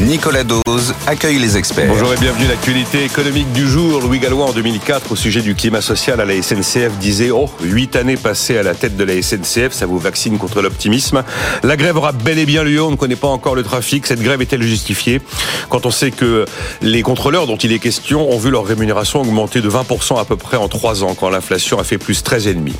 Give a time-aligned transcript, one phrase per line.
[0.00, 1.88] Nicolas Dose accueille les experts.
[1.88, 4.02] Bonjour et bienvenue à l'actualité économique du jour.
[4.02, 7.96] Louis Gallois, en 2004, au sujet du climat social à la SNCF, disait Oh, huit
[7.96, 11.24] années passées à la tête de la SNCF, ça vous vaccine contre l'optimisme.
[11.62, 14.06] La grève aura bel et bien lieu, on ne connaît pas encore le trafic.
[14.06, 15.22] Cette grève est-elle justifiée?
[15.70, 16.44] Quand on sait que
[16.82, 20.36] les contrôleurs dont il est question ont vu leur rémunération augmenter de 20% à peu
[20.36, 22.72] près en trois ans, quand l'inflation a fait plus 13,5%.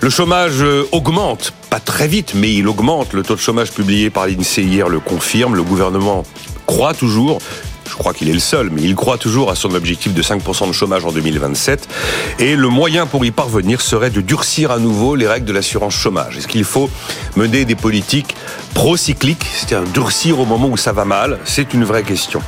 [0.00, 3.12] Le chômage augmente, pas très vite, mais il augmente.
[3.12, 5.54] Le taux de chômage publié par l'INSEE le confirme.
[5.54, 6.24] Le gouvernement
[6.68, 7.38] croit toujours
[7.88, 10.68] je crois qu'il est le seul, mais il croit toujours à son objectif de 5%
[10.68, 11.88] de chômage en 2027.
[12.38, 15.94] Et le moyen pour y parvenir serait de durcir à nouveau les règles de l'assurance
[15.94, 16.36] chômage.
[16.36, 16.90] Est-ce qu'il faut
[17.36, 18.34] mener des politiques
[18.74, 21.38] procycliques, c'est-à-dire durcir au moment où ça va mal?
[21.44, 22.42] C'est une vraie question.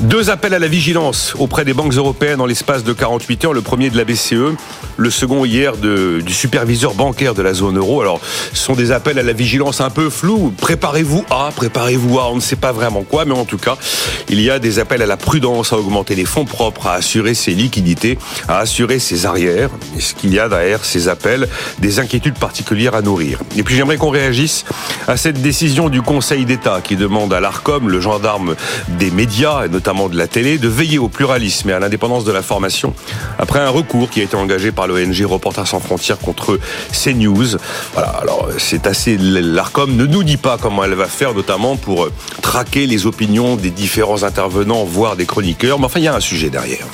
[0.00, 3.52] Deux appels à la vigilance auprès des banques européennes en l'espace de 48 heures.
[3.52, 4.54] Le premier de la BCE,
[4.96, 8.00] le second hier du superviseur bancaire de la zone euro.
[8.00, 8.20] Alors,
[8.52, 10.52] ce sont des appels à la vigilance un peu flous.
[10.58, 13.76] Préparez-vous à, préparez-vous à, on ne sait pas vraiment quoi, mais en tout cas,
[14.28, 17.34] il y a des appels à la prudence, à augmenter les fonds propres, à assurer
[17.34, 19.70] ses liquidités, à assurer ses arrières.
[19.96, 23.40] Est-ce qu'il y a derrière ces appels des inquiétudes particulières à nourrir?
[23.56, 24.64] Et puis j'aimerais qu'on réagisse
[25.08, 28.56] à cette décision du Conseil d'État qui demande à l'ARCOM, le gendarme
[28.88, 32.32] des médias, et notamment de la télé, de veiller au pluralisme et à l'indépendance de
[32.32, 32.94] l'information
[33.38, 36.58] après un recours qui a été engagé par l'ONG Reporters sans frontières contre
[36.92, 37.58] CNews.
[37.92, 39.16] Voilà, alors c'est assez.
[39.18, 42.08] L'ARCOM ne nous dit pas comment elle va faire, notamment pour
[42.42, 46.20] traquer les opinions des différents intervenants, voire des chroniqueurs, mais enfin il y a un
[46.20, 46.86] sujet derrière.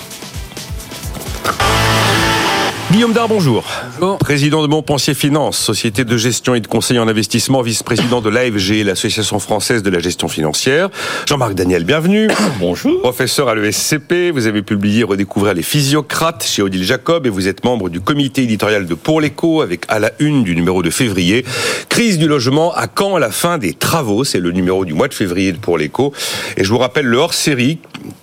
[2.93, 3.65] Guillaume Dard, bonjour.
[3.99, 4.19] bonjour.
[4.19, 8.85] Président de Montpensier Finance, société de gestion et de conseil en investissement, vice-président de l'AFG,
[8.85, 10.91] l'Association française de la gestion financière.
[11.27, 12.29] Jean-Marc Daniel, bienvenue.
[12.61, 13.01] Bonjour.
[13.01, 17.65] Professeur à l'ESCP, vous avez publié Redécouvrir les physiocrates chez Odile Jacob et vous êtes
[17.65, 21.47] membre du comité éditorial de Pour l'écho avec à la une du numéro de février.
[21.89, 24.25] Crise du logement, à quand la fin des travaux?
[24.25, 26.13] C'est le numéro du mois de février de Pour l'écho.
[26.59, 27.79] Et je vous rappelle le hors-série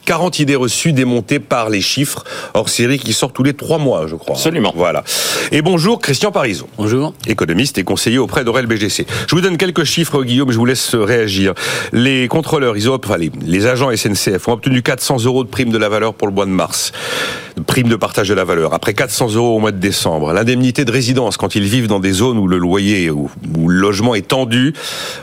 [0.06, 2.24] 40 idées reçues démontées par les chiffres
[2.54, 4.36] hors série qui sort tous les trois mois, je crois.
[4.36, 4.74] Absolument.
[4.76, 5.04] Voilà.
[5.52, 6.68] Et bonjour, Christian Parizeau.
[6.78, 7.14] Bonjour.
[7.28, 9.06] Économiste et conseiller auprès d'Aurel BGC.
[9.28, 11.54] Je vous donne quelques chiffres, Guillaume, je vous laisse réagir.
[11.92, 15.70] Les contrôleurs, ils ont, enfin, les, les agents SNCF ont obtenu 400 euros de prime
[15.70, 16.92] de la valeur pour le mois de mars
[17.64, 18.74] prime de partage de la valeur.
[18.74, 22.12] Après 400 euros au mois de décembre, l'indemnité de résidence quand ils vivent dans des
[22.12, 23.30] zones où le loyer ou
[23.68, 24.74] le logement est tendu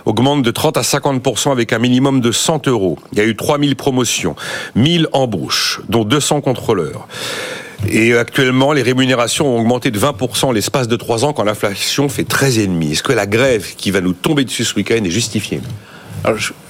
[0.04, 2.98] augmente de 30 à 50% avec un minimum de 100 euros.
[3.12, 4.36] Il y a eu 3000 promotions,
[4.74, 7.06] 1000 embauches, dont 200 contrôleurs.
[7.88, 12.22] Et actuellement, les rémunérations ont augmenté de 20% l'espace de 3 ans quand l'inflation fait
[12.22, 12.90] 13,5.
[12.90, 15.60] Est-ce que la grève qui va nous tomber dessus ce week-end est justifiée?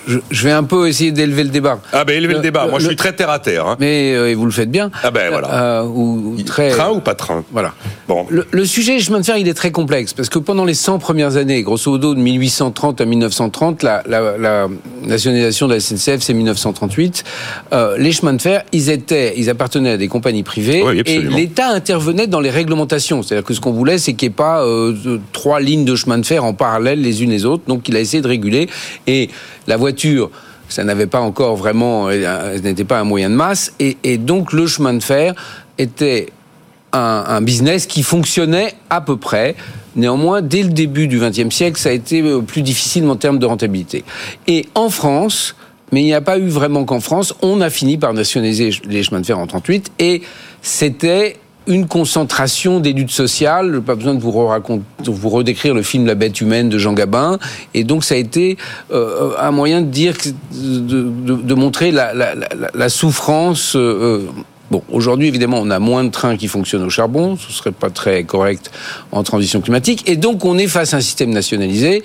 [0.06, 1.80] Je, je, vais un peu essayer d'élever le débat.
[1.92, 2.66] Ah ben élever le, le débat.
[2.66, 3.66] Moi, le, je suis très terre à terre.
[3.66, 3.76] Hein.
[3.80, 4.90] Mais euh, vous le faites bien.
[5.02, 5.80] Ah ben voilà.
[5.80, 6.70] Euh, ou très...
[6.70, 7.44] Train ou pas train?
[7.52, 7.74] Voilà.
[8.08, 8.26] Bon.
[8.30, 11.36] Le, sujet chemin de fer, il est très complexe parce que pendant les 100 premières
[11.36, 14.68] années, grosso modo de 1830 à 1930, la, la, la
[15.02, 17.24] nationalisation de la SNCF, c'est 1938.
[17.72, 21.18] Euh, les chemins de fer, ils étaient, ils appartenaient à des compagnies privées oui, et
[21.20, 23.22] l'État intervenait dans les réglementations.
[23.22, 26.18] C'est-à-dire que ce qu'on voulait, c'est qu'il n'y ait pas euh, trois lignes de chemin
[26.18, 27.64] de fer en parallèle les unes les autres.
[27.66, 28.68] Donc, il a essayé de réguler
[29.06, 29.30] et
[29.66, 29.95] la voiture
[30.68, 34.66] ça n'avait pas encore vraiment, ce n'était pas un moyen de masse, et, donc le
[34.66, 35.34] chemin de fer
[35.78, 36.28] était
[36.92, 39.54] un, un, business qui fonctionnait à peu près.
[39.94, 43.46] Néanmoins, dès le début du XXe siècle, ça a été plus difficile en termes de
[43.46, 44.04] rentabilité.
[44.46, 45.54] Et en France,
[45.92, 49.02] mais il n'y a pas eu vraiment qu'en France, on a fini par nationaliser les
[49.02, 50.22] chemins de fer en 38, et
[50.62, 51.36] c'était
[51.66, 53.80] une concentration des luttes sociales.
[53.82, 56.92] Pas besoin de vous, raconter, de vous redécrire le film La bête humaine de Jean
[56.92, 57.38] Gabin.
[57.74, 58.56] Et donc ça a été
[58.92, 60.14] euh, un moyen de dire,
[60.52, 63.74] de, montrer la, souffrance.
[63.76, 64.26] Euh,
[64.70, 67.88] Bon, aujourd'hui, évidemment, on a moins de trains qui fonctionnent au charbon, ce serait pas
[67.88, 68.72] très correct
[69.12, 72.02] en transition climatique, et donc on est face à un système nationalisé,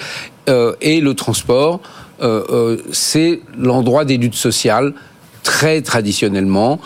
[0.48, 1.82] euh, et le transport,
[2.22, 4.94] euh, c'est l'endroit des luttes sociales,
[5.42, 6.80] très traditionnellement,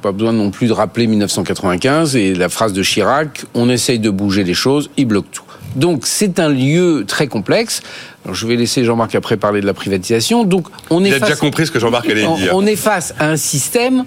[0.00, 4.10] pas besoin non plus de rappeler 1995 et la phrase de Chirac, on essaye de
[4.10, 5.44] bouger les choses, il bloque tout.
[5.76, 7.82] Donc c'est un lieu très complexe.
[8.24, 10.44] Alors, je vais laisser Jean-Marc après parler de la privatisation.
[10.44, 12.50] Donc on est Il a face, déjà compris ce que Jean-Marc allait dire.
[12.52, 14.04] On est face à un système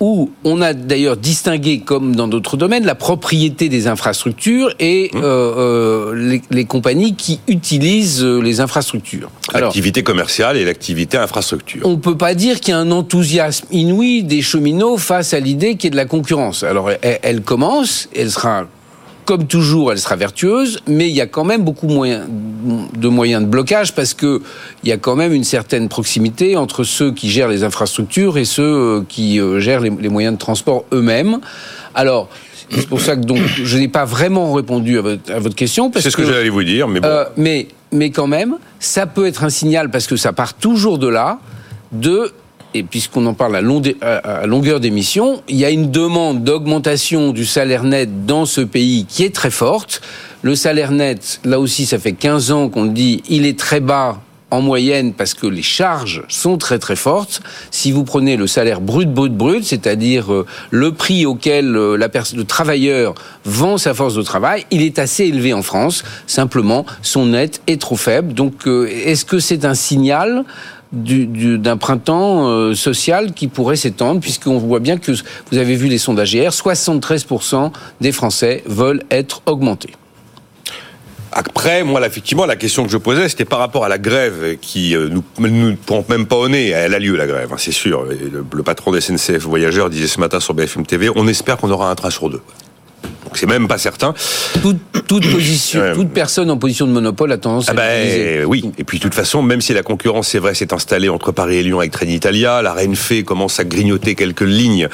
[0.00, 5.20] où on a d'ailleurs distingué, comme dans d'autres domaines, la propriété des infrastructures et mmh.
[5.22, 9.30] euh, les, les, compagnies qui utilisent les infrastructures.
[9.52, 11.82] L'activité commerciale et l'activité infrastructure.
[11.84, 15.76] On peut pas dire qu'il y a un enthousiasme inouï des cheminots face à l'idée
[15.76, 16.62] qu'il y ait de la concurrence.
[16.62, 18.66] Alors elle, elle commence, elle sera
[19.28, 22.26] comme toujours, elle sera vertueuse, mais il y a quand même beaucoup moyen,
[22.96, 24.40] de moyens de blocage parce que
[24.82, 28.46] il y a quand même une certaine proximité entre ceux qui gèrent les infrastructures et
[28.46, 31.40] ceux qui gèrent les, les moyens de transport eux-mêmes.
[31.94, 32.30] Alors,
[32.70, 35.92] C'est pour ça que donc je n'ai pas vraiment répondu à votre, à votre question.
[35.94, 37.08] C'est ce que, j'allais vous dire, mais bon.
[37.08, 40.96] Euh, mais, mais quand même, ça peut être un signal parce que ça part toujours
[40.96, 41.38] de là,
[41.92, 42.32] de
[42.74, 47.84] et puisqu'on en parle à, longueur d'émission, il y a une demande d'augmentation du salaire
[47.84, 50.00] net dans ce pays qui est très forte.
[50.42, 53.80] Le salaire net, là aussi, ça fait 15 ans qu'on le dit, il est très
[53.80, 54.20] bas
[54.50, 57.42] en moyenne parce que les charges sont très très fortes.
[57.70, 62.44] Si vous prenez le salaire brut brut brut, c'est-à-dire euh, le prix auquel euh, le
[62.44, 63.14] travailleur
[63.44, 66.02] vend sa force de travail, il est assez élevé en France.
[66.26, 68.32] Simplement, son net est trop faible.
[68.32, 70.44] Donc, euh, est-ce que c'est un signal
[70.92, 75.12] d'un printemps social qui pourrait s'étendre, puisqu'on voit bien que
[75.50, 79.92] vous avez vu les sondages hier, 73% des Français veulent être augmentés.
[81.32, 84.96] Après, moi, effectivement, la question que je posais, c'était par rapport à la grève qui
[84.96, 86.70] euh, nous, nous prend même pas au nez.
[86.70, 88.04] Elle a lieu, la grève, hein, c'est sûr.
[88.04, 91.70] Le, le, patron des SNCF Voyageurs disait ce matin sur BFM TV, on espère qu'on
[91.70, 92.40] aura un train sur deux
[93.36, 94.14] c'est même pas certain.
[94.62, 98.70] Toute, toute position, toute personne en position de monopole a tendance à ah ben, Oui,
[98.78, 101.56] et puis de toute façon, même si la concurrence, c'est vrai, s'est installée entre Paris
[101.56, 104.88] et Lyon avec Trenitalia, la Renfe commence à grignoter quelques lignes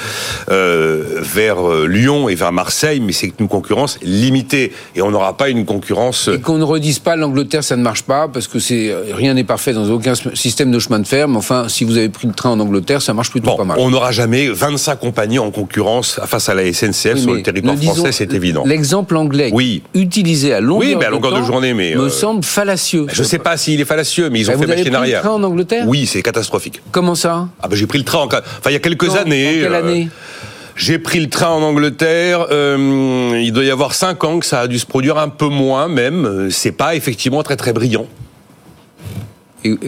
[0.50, 5.36] euh, vers euh, Lyon et vers Marseille, mais c'est une concurrence limitée et on n'aura
[5.36, 6.28] pas une concurrence.
[6.32, 9.34] Et qu'on ne redise pas l'Angleterre, ça ne marche pas parce que c'est euh, rien
[9.34, 11.28] n'est parfait dans aucun système de chemin de fer.
[11.28, 13.76] Mais enfin, si vous avez pris le train en Angleterre, ça marche plutôt pas mal.
[13.80, 18.12] On n'aura jamais 25 compagnies en concurrence face à la SNCF sur le territoire français
[18.28, 18.64] c'est évident.
[18.66, 19.52] L'exemple anglais
[19.94, 23.06] utilisé à longueur, oui, à longueur de, journée, mais me euh, semble fallacieux.
[23.12, 24.94] Je ne sais pas s'il est fallacieux, mais ils ont fait machine arrière.
[24.94, 26.80] Vous avez pris le train en Angleterre Oui, c'est catastrophique.
[26.90, 27.48] Comment ça?
[27.62, 28.20] Ah ben j'ai pris le train.
[28.20, 28.26] En...
[28.26, 29.58] Enfin, il y a quelques années.
[29.60, 30.08] quelle euh, année?
[30.76, 32.46] j'ai pris le train en Angleterre.
[32.50, 35.48] Euh, il doit y avoir cinq ans que ça a dû se produire un peu
[35.48, 36.48] moins même.
[36.50, 38.06] C'est pas effectivement très très brillant.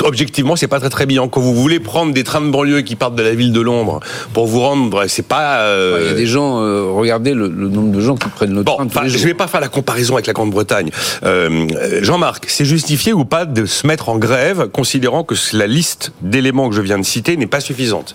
[0.00, 1.28] Objectivement, c'est pas très très bien.
[1.28, 4.00] Quand vous voulez prendre des trains de banlieue qui partent de la ville de Londres
[4.32, 5.58] pour vous rendre, c'est pas.
[5.60, 6.62] Euh, il y a des gens.
[6.62, 8.86] Euh, regardez le, nombre de gens qui prennent le train.
[8.86, 10.90] Tous je vais pas faire la comparaison avec la Grande-Bretagne.
[11.24, 11.66] Euh,
[12.02, 16.68] Jean-Marc, c'est justifié ou pas de se mettre en grève, considérant que la liste d'éléments
[16.68, 18.14] que je viens de citer n'est pas suffisante?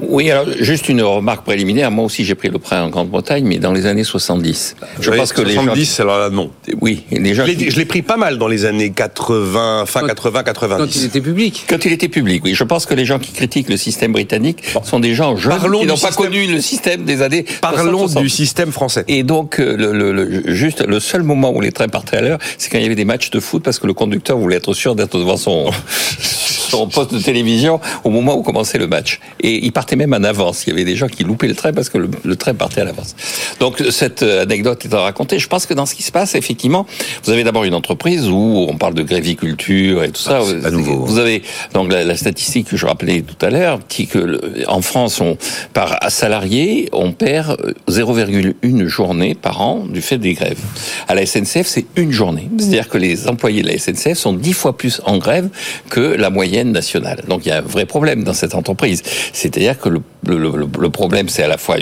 [0.00, 1.90] Oui, alors juste une remarque préliminaire.
[1.90, 4.76] Moi aussi, j'ai pris le train en Grande-Bretagne, mais dans les années 70.
[5.00, 6.50] Je pense que 70, alors là, non.
[6.80, 7.46] Oui, les gens.
[7.46, 11.64] Je l'ai pris pas mal dans les années 80, fin 80, 90 il était public.
[11.68, 12.54] Quand il était public, oui.
[12.54, 15.86] Je pense que les gens qui critiquent le système britannique sont des gens jeunes qui
[15.86, 17.44] n'ont pas connu le système des années.
[17.60, 19.04] Parlons du système français.
[19.08, 22.38] Et donc, euh, le, le, juste le seul moment où les trains partaient à l'heure,
[22.58, 24.74] c'est quand il y avait des matchs de foot parce que le conducteur voulait être
[24.74, 25.70] sûr d'être devant son
[26.68, 29.20] son poste de télévision au moment où commençait le match.
[29.40, 30.66] Et il partait même en avance.
[30.66, 32.84] Il y avait des gens qui loupaient le train parce que le, train partait à
[32.84, 33.14] l'avance.
[33.60, 35.38] Donc cette euh, anecdote est à raconter.
[35.38, 36.86] Je pense que dans ce qui se passe, effectivement,
[37.24, 40.40] vous avez d'abord une entreprise où on parle de gréviculture et tout ça.
[40.64, 41.04] Ah, nouveau.
[41.04, 41.42] Vous avez
[41.74, 45.36] donc la, statistique que je rappelais tout à l'heure, qui que en France, on,
[45.72, 47.56] par salarié, on perd
[47.88, 50.58] 0,1 euh, journée par an du fait des grèves.
[51.06, 52.48] À la SNCF, c'est une journée.
[52.58, 55.48] C'est-à-dire que les employés de la SNCF sont dix fois plus en grève
[55.90, 59.02] que la moyenne Donc il y a un vrai problème dans cette entreprise.
[59.32, 61.76] C'est-à-dire que le, problème, c'est à la fois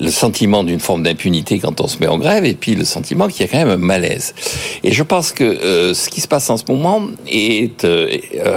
[0.00, 3.28] le sentiment d'une forme d'impunité quand on se met en grève, et puis le sentiment
[3.28, 4.34] qu'il y a quand même un malaise.
[4.84, 8.08] Et je pense que euh, ce qui se passe en ce moment est euh,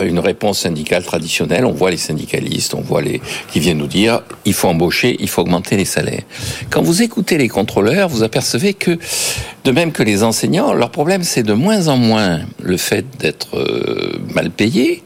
[0.03, 1.65] une réponse syndicale traditionnelle.
[1.65, 3.21] On voit les syndicalistes, on voit les
[3.51, 6.23] qui viennent nous dire il faut embaucher, il faut augmenter les salaires.
[6.69, 8.97] Quand vous écoutez les contrôleurs, vous apercevez que
[9.63, 13.57] de même que les enseignants, leur problème c'est de moins en moins le fait d'être
[13.57, 15.03] euh, mal payé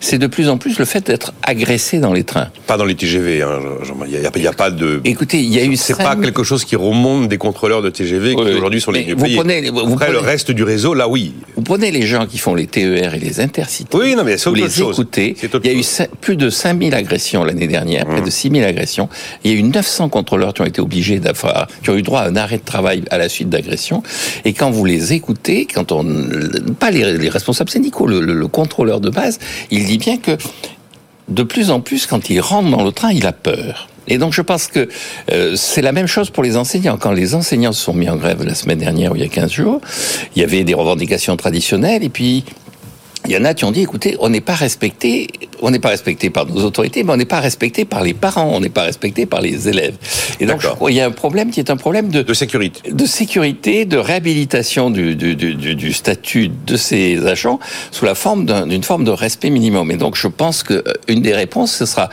[0.00, 2.48] c'est de plus en plus le fait d'être agressé dans les trains.
[2.66, 3.60] Pas dans les TGV, hein,
[4.06, 5.00] il n'y a, pas de.
[5.04, 5.76] Écoutez, il y a eu.
[5.76, 9.26] C'est pas quelque chose qui remonte des contrôleurs de TGV qui aujourd'hui sont les vous
[9.36, 11.32] prenez, vous Après, le reste du réseau, là, oui.
[11.56, 13.96] Vous prenez les gens qui font les TER et les intercités.
[13.96, 14.94] Oui, non, mais c'est autre vous les chose.
[14.94, 15.36] écoutez.
[15.42, 15.84] Il y a eu
[16.20, 18.24] plus de 5000 agressions l'année dernière, près mmh.
[18.24, 19.08] de 6000 agressions.
[19.44, 22.20] Il y a eu 900 contrôleurs qui ont été obligés d'avoir, qui ont eu droit
[22.20, 24.02] à un arrêt de travail à la suite d'agressions.
[24.44, 26.04] Et quand vous les écoutez, quand on,
[26.78, 29.38] pas les, responsables syndicaux, le, le contrôleur de base,
[29.70, 30.36] il dit bien que
[31.28, 33.88] de plus en plus, quand il rentre dans le train, il a peur.
[34.08, 34.88] Et donc je pense que
[35.30, 36.96] euh, c'est la même chose pour les enseignants.
[36.96, 39.28] Quand les enseignants se sont mis en grève la semaine dernière ou il y a
[39.28, 39.80] 15 jours,
[40.34, 42.44] il y avait des revendications traditionnelles et puis
[43.26, 45.28] il y en a qui ont dit, écoutez, on n'est pas respecté,
[45.60, 48.50] on n'est pas respecté par nos autorités, mais on n'est pas respecté par les parents,
[48.52, 49.94] on n'est pas respecté par les élèves.
[50.40, 53.06] Et donc, il y a un problème qui est un problème de, de sécurité, de
[53.06, 57.60] sécurité, de réhabilitation du, du, du, du statut de ces agents
[57.92, 59.90] sous la forme d'une forme de respect minimum.
[59.92, 62.08] Et donc, je pense que euh, une des réponses, ce sera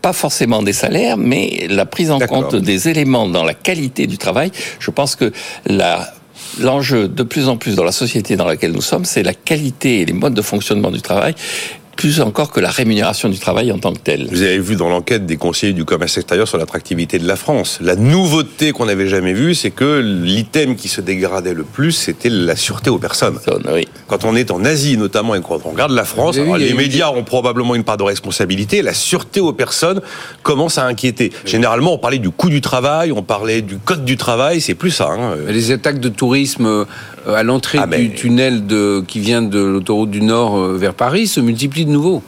[0.00, 4.16] pas forcément des salaires, mais la prise en compte des éléments dans la qualité du
[4.16, 4.52] travail.
[4.78, 5.32] Je pense que
[5.66, 6.14] la
[6.58, 10.00] L'enjeu de plus en plus dans la société dans laquelle nous sommes, c'est la qualité
[10.00, 11.34] et les modes de fonctionnement du travail
[12.00, 14.26] plus encore que la rémunération du travail en tant que telle.
[14.30, 17.78] Vous avez vu dans l'enquête des conseillers du commerce extérieur sur l'attractivité de la France.
[17.82, 22.30] La nouveauté qu'on n'avait jamais vue, c'est que l'item qui se dégradait le plus, c'était
[22.30, 23.38] la sûreté aux personnes.
[23.70, 23.86] Oui.
[24.06, 26.70] Quand on est en Asie notamment et quand on regarde la France, alors, vu, les
[26.70, 28.80] eu médias ont probablement une part de responsabilité.
[28.80, 30.00] La sûreté aux personnes
[30.42, 31.30] commence à inquiéter.
[31.44, 34.90] Généralement, on parlait du coût du travail, on parlait du code du travail, c'est plus
[34.90, 35.10] ça.
[35.10, 35.36] hein.
[35.48, 36.84] Les attaques de tourisme euh,
[37.26, 40.94] à l'entrée Ah, mais- du tunnel de, qui vient de l'autoroute du Nord euh, vers
[40.94, 42.22] Paris se multiplient de nouveau.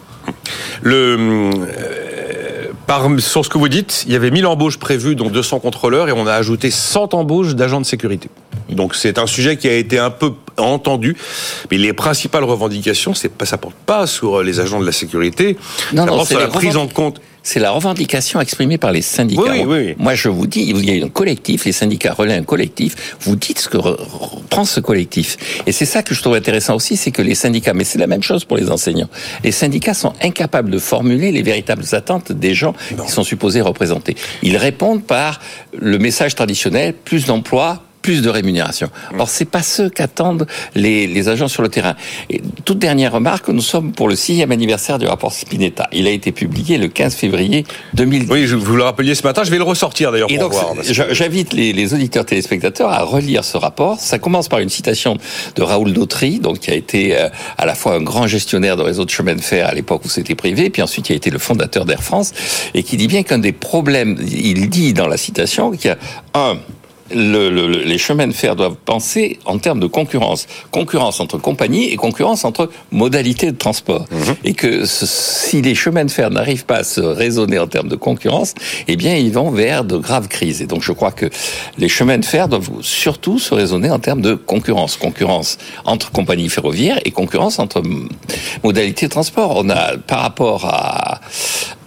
[0.83, 5.33] Le, euh, par, sur ce que vous dites, il y avait 1000 embauches prévues, donc
[5.33, 8.29] 200 contrôleurs, et on a ajouté 100 embauches d'agents de sécurité.
[8.69, 11.17] Donc c'est un sujet qui a été un peu entendu,
[11.71, 15.57] mais les principales revendications, c'est pas, ça porte pas sur les agents de la sécurité,
[15.93, 17.21] Non, ça non, porte sur la prise en compte.
[17.43, 19.43] C'est la revendication exprimée par les syndicats.
[19.43, 19.95] Oui, oui, oui.
[19.99, 23.17] Moi, je vous dis, il y a un collectif, les syndicats relaient un collectif.
[23.23, 25.37] Vous dites ce que re- reprend ce collectif.
[25.67, 28.07] Et c'est ça que je trouve intéressant aussi, c'est que les syndicats, mais c'est la
[28.07, 29.09] même chose pour les enseignants.
[29.43, 34.17] Les syndicats sont incapables de formuler les véritables attentes des gens qui sont supposés représenter.
[34.43, 35.41] Ils répondent par
[35.77, 38.91] le message traditionnel, plus d'emplois, plus de rémunération.
[39.19, 41.95] Or, c'est pas ce qu'attendent les, les agents sur le terrain.
[42.29, 45.89] Et toute dernière remarque, nous sommes pour le sixième anniversaire du rapport Spinetta.
[45.93, 48.29] Il a été publié le 15 février 2010.
[48.31, 50.75] Oui, je vous le rappeliez ce matin, je vais le ressortir d'ailleurs pour donc, voir.
[50.83, 53.99] j'invite les, les auditeurs téléspectateurs à relire ce rapport.
[54.01, 55.17] Ça commence par une citation
[55.55, 58.83] de Raoul Dautry, donc qui a été euh, à la fois un grand gestionnaire de
[58.83, 61.31] réseau de chemin de fer à l'époque où c'était privé, puis ensuite il a été
[61.31, 62.33] le fondateur d'Air France,
[62.75, 65.99] et qui dit bien qu'un des problèmes, il dit dans la citation qu'il y a
[66.35, 66.59] un
[67.15, 70.47] le- le- le- les chemins de fer doivent penser en termes de concurrence.
[70.71, 74.07] Concurrence entre compagnies et concurrence entre modalités de transport.
[74.45, 77.89] Et que ce- si les chemins de fer n'arrivent pas à se raisonner en termes
[77.89, 78.55] de concurrence,
[78.89, 80.63] eh bien, ils vont vers de graves crises.
[80.63, 81.27] Et donc, je crois que
[81.79, 84.97] les chemins de fer doivent surtout se raisonner en termes de concurrence.
[84.97, 87.83] Concurrence entre compagnies ferroviaires et concurrence entre
[88.63, 89.55] modalités de transport.
[89.57, 91.21] On a, par rapport à,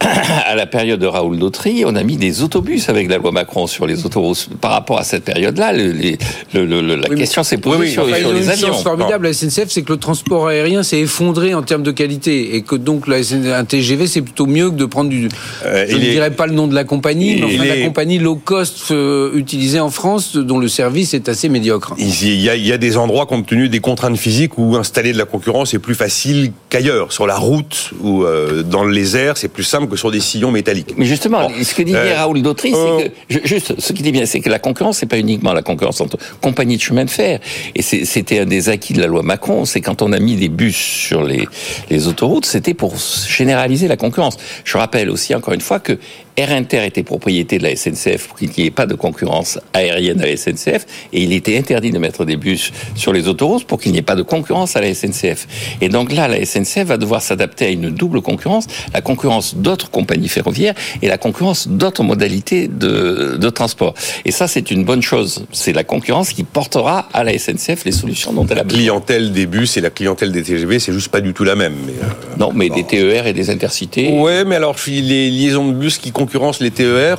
[0.46, 3.66] à la période de Raoul Dautry, on a mis des autobus avec la loi Macron
[3.66, 4.48] sur les autoroutes.
[4.60, 6.18] Par rapport à cette période-là, le- les-
[6.54, 8.68] le- le- le- la Oui, question s'est posée oui, oui, sur, Enfin, sur les avions.
[8.68, 12.54] chance formidable, la SNCF, c'est que le transport aérien s'est effondré en termes de qualité
[12.56, 15.28] et que donc la SN un TGV, c'est plutôt mieux que de prendre du.
[15.64, 17.76] Euh, je ne il est- dirais pas le nom de la compagnie, mais enfin, la
[17.78, 21.94] est- compagnie low cost euh, utilisée en France, dont le service est assez médiocre.
[21.98, 25.12] Il y, a, il y a des endroits, compte tenu des contraintes physiques, où installer
[25.12, 27.12] de la concurrence est plus facile qu'ailleurs.
[27.12, 30.50] Sur la route ou euh, dans les airs, c'est plus simple que sur des sillons
[30.50, 30.94] métalliques.
[30.96, 31.54] Mais justement, Bon.
[31.62, 34.26] ce que dit bien Euh, Raoul Dautry, euh, c'est que juste ce qu'il dit bien,
[34.26, 37.38] c'est que la concurrence, c'est pas uniquement la concurrence entre compagnies de chemin de fer.
[37.74, 40.48] Et c'était un des acquis de la loi Macron, c'est quand on a mis des
[40.48, 41.46] bus sur les,
[41.90, 44.36] les autoroutes, c'était pour généraliser la concurrence.
[44.64, 45.98] Je rappelle aussi encore une fois que
[46.36, 50.20] Air Inter était propriété de la SNCF pour qu'il n'y ait pas de concurrence aérienne
[50.20, 53.80] à la SNCF et il était interdit de mettre des bus sur les autoroutes pour
[53.80, 55.46] qu'il n'y ait pas de concurrence à la SNCF.
[55.80, 59.90] Et donc là, la SNCF va devoir s'adapter à une double concurrence, la concurrence d'autres
[59.90, 63.94] compagnies ferroviaires et la concurrence d'autres modalités de, de transport.
[64.24, 65.46] Et ça, c'est une bonne chose.
[65.52, 68.78] C'est la concurrence qui portera à la SNCF les solutions dont elle a La besoin.
[68.80, 71.74] clientèle des bus et la clientèle des TGV, c'est juste pas du tout la même.
[71.86, 74.10] Mais, euh, Non, mais des TER et des intercités.
[74.12, 77.18] Ouais, mais alors les liaisons de bus qui concurrencent les TER,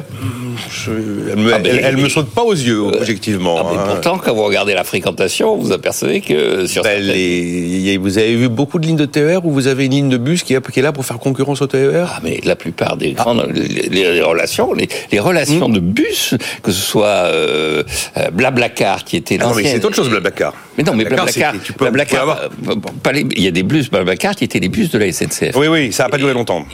[0.69, 0.91] je,
[1.31, 3.57] elles, me, Ah, ben, elles- elles me sautent pas aux yeux, objectivement.
[3.59, 3.83] Ah, mais hein.
[3.87, 8.35] pourtant, quand vous regardez la fréquentation, vous apercevez que sur Ben, certaines- les- vous avez
[8.35, 10.77] vu beaucoup de lignes de TER où vous avez une ligne de bus qui est,
[10.77, 14.21] là pour faire concurrence au TER Ah, mais la plupart des grandes les, les- les
[14.21, 17.83] relations, les, les relations de bus, que ce soit euh,
[18.17, 20.53] euh, Blablacar qui était Ah non, mais l'ancienne- c'est autre chose, Blablacar.
[20.77, 22.41] Mais non, mais Blablacar, tu peux- Blablacar, tu peux avoir-
[22.85, 25.07] euh, pas les- il y a des bus Blablacar qui étaient les bus de la
[25.11, 25.55] SNCF.
[25.55, 26.65] Oui, oui, ça n'a pas duré longtemps.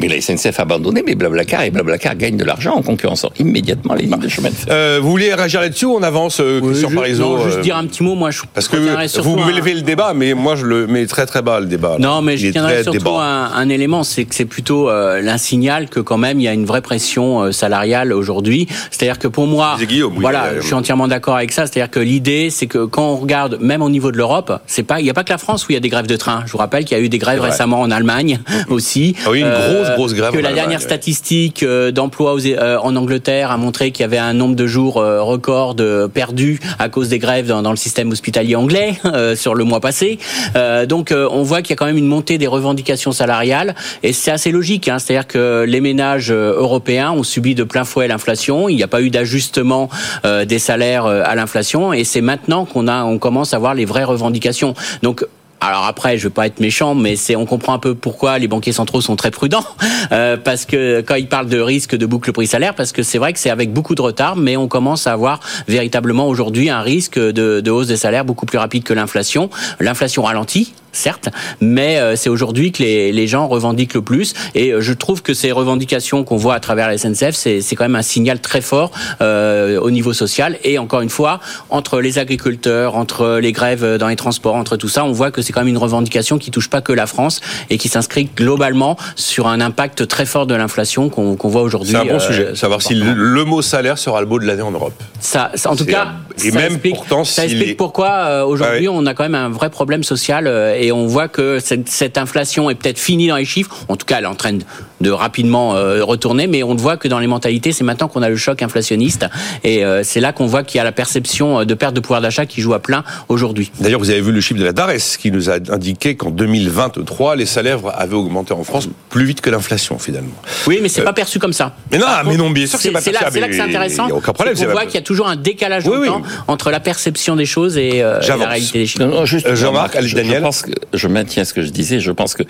[0.00, 3.94] Mais la SNCF a abandonné, mais Blablacar et Blablacar gagnent de l'argent en concurrençant immédiatement
[3.94, 4.66] les lignes de chemin de fer.
[4.70, 7.62] Euh, vous voulez réagir là-dessus ou on avance, euh, Oui, je- Parizeau non, juste euh,
[7.62, 8.14] dire un petit mot.
[8.14, 11.26] Moi, je Parce que vous un- levez le débat, mais moi je le mets très
[11.26, 11.90] très bas le débat.
[11.90, 11.98] là.
[11.98, 13.10] Non, mais je tiendrai surtout débat.
[13.10, 16.48] un, un élément, c'est que c'est plutôt euh, un signal que quand même il y
[16.48, 18.66] a une vraie pression euh, salariale aujourd'hui.
[18.90, 21.66] C'est-à-dire que pour moi, oui, voilà, je suis entièrement d'accord avec ça.
[21.66, 25.00] C'est-à-dire que l'idée, c'est que quand on regarde, même au niveau de l'Europe, c'est pas,
[25.00, 26.42] il n'y a pas que la France où il y a des grèves de train.
[26.46, 29.14] Je vous rappelle qu'il y a eu des grèves récemment en Allemagne aussi.
[29.26, 30.84] Ah oui, une grosse, grosse grève Que la dernière ouais.
[30.84, 34.98] statistique euh, d'emploi euh, en Angleterre a montré qu'il y avait un nombre de jours
[34.98, 39.36] euh, record de perdus à cause des grèves dans, dans le système hospitalier anglais euh,
[39.36, 40.18] sur le mois passé.
[40.56, 43.74] Euh, donc euh, on voit qu'il y a quand même une montée des revendications salariales
[44.02, 44.88] et c'est assez logique.
[44.88, 48.68] Hein, C'est-à-dire que les ménages euh, européens ont subi de plein fouet l'inflation.
[48.68, 49.88] Il n'y a pas eu d'ajustement
[50.24, 53.74] euh, des salaires euh, à l'inflation et c'est maintenant qu'on a on commence à voir
[53.74, 54.74] les vraies revendications.
[55.02, 55.24] Donc
[55.60, 58.48] alors après, je veux pas être méchant, mais c'est on comprend un peu pourquoi les
[58.48, 59.64] banquiers centraux sont très prudents,
[60.12, 63.32] euh, parce que quand ils parlent de risque de boucle prix-salaire, parce que c'est vrai
[63.32, 67.18] que c'est avec beaucoup de retard, mais on commence à avoir véritablement aujourd'hui un risque
[67.18, 69.50] de, de hausse des salaires beaucoup plus rapide que l'inflation.
[69.80, 70.72] L'inflation ralentit.
[70.92, 71.28] Certes,
[71.60, 74.34] mais euh, c'est aujourd'hui que les, les, gens revendiquent le plus.
[74.54, 77.84] Et euh, je trouve que ces revendications qu'on voit à travers la SNCF, c'est quand
[77.84, 80.58] même un signal très fort euh, au niveau social.
[80.64, 84.88] Et encore une fois, entre les agriculteurs, entre les grèves dans les transports, entre tout
[84.88, 87.40] ça, on voit que c'est quand même une revendication qui touche pas que la France
[87.68, 91.92] et qui s'inscrit globalement sur un impact très fort de l'inflation qu'on voit aujourd'hui.
[91.92, 92.54] C'est un bon euh, sujet.
[92.54, 94.94] Savoir si le, le, mot salaire sera le mot de l'année en Europe.
[95.20, 96.08] Ça, en tout cas,
[96.42, 99.48] et ça même explique, pourtant, ça explique pourquoi aujourd'hui Ah on a quand même un
[99.48, 100.46] vrai problème social
[100.80, 103.70] et on voit que cette, cette inflation est peut-être finie dans les chiffres.
[103.88, 104.62] En tout cas, elle est en train de,
[105.00, 108.28] de rapidement euh, retourner, mais on voit que dans les mentalités, c'est maintenant qu'on a
[108.28, 109.26] le choc inflationniste
[109.62, 112.20] et euh, c'est là qu'on voit qu'il y a la perception de perte de pouvoir
[112.20, 113.70] d'achat qui joue à plein aujourd'hui.
[113.80, 117.36] D'ailleurs, vous avez vu le chiffre de la DARES qui nous a indiqué qu'en 2023,
[117.36, 120.34] les salaires avaient augmenté en France plus vite que l'inflation finalement.
[120.66, 121.74] Oui, mais c'est pas perçu comme ça.
[121.92, 123.34] Mais non, Par mais contre, non, bien sûr que c'est pas c'est là, perçu.
[123.34, 124.06] c'est là que c'est Mais intéressant.
[124.08, 126.22] il a aucun problème, c'est voit pas- qu'il y a toujours un décalage Oui, temps
[126.48, 129.04] entre la perception des choses et, euh, la réalité des chiffres.
[129.04, 130.36] Non, non, juste, Euh, Jean-Marc, Daniel.
[130.38, 132.00] Je, pense je maintiens ce que je disais.
[132.00, 132.42] Je pense que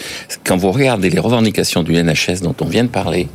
[0.44, 3.28] quand vous regardez les revendications du NHS dont on vient de parler,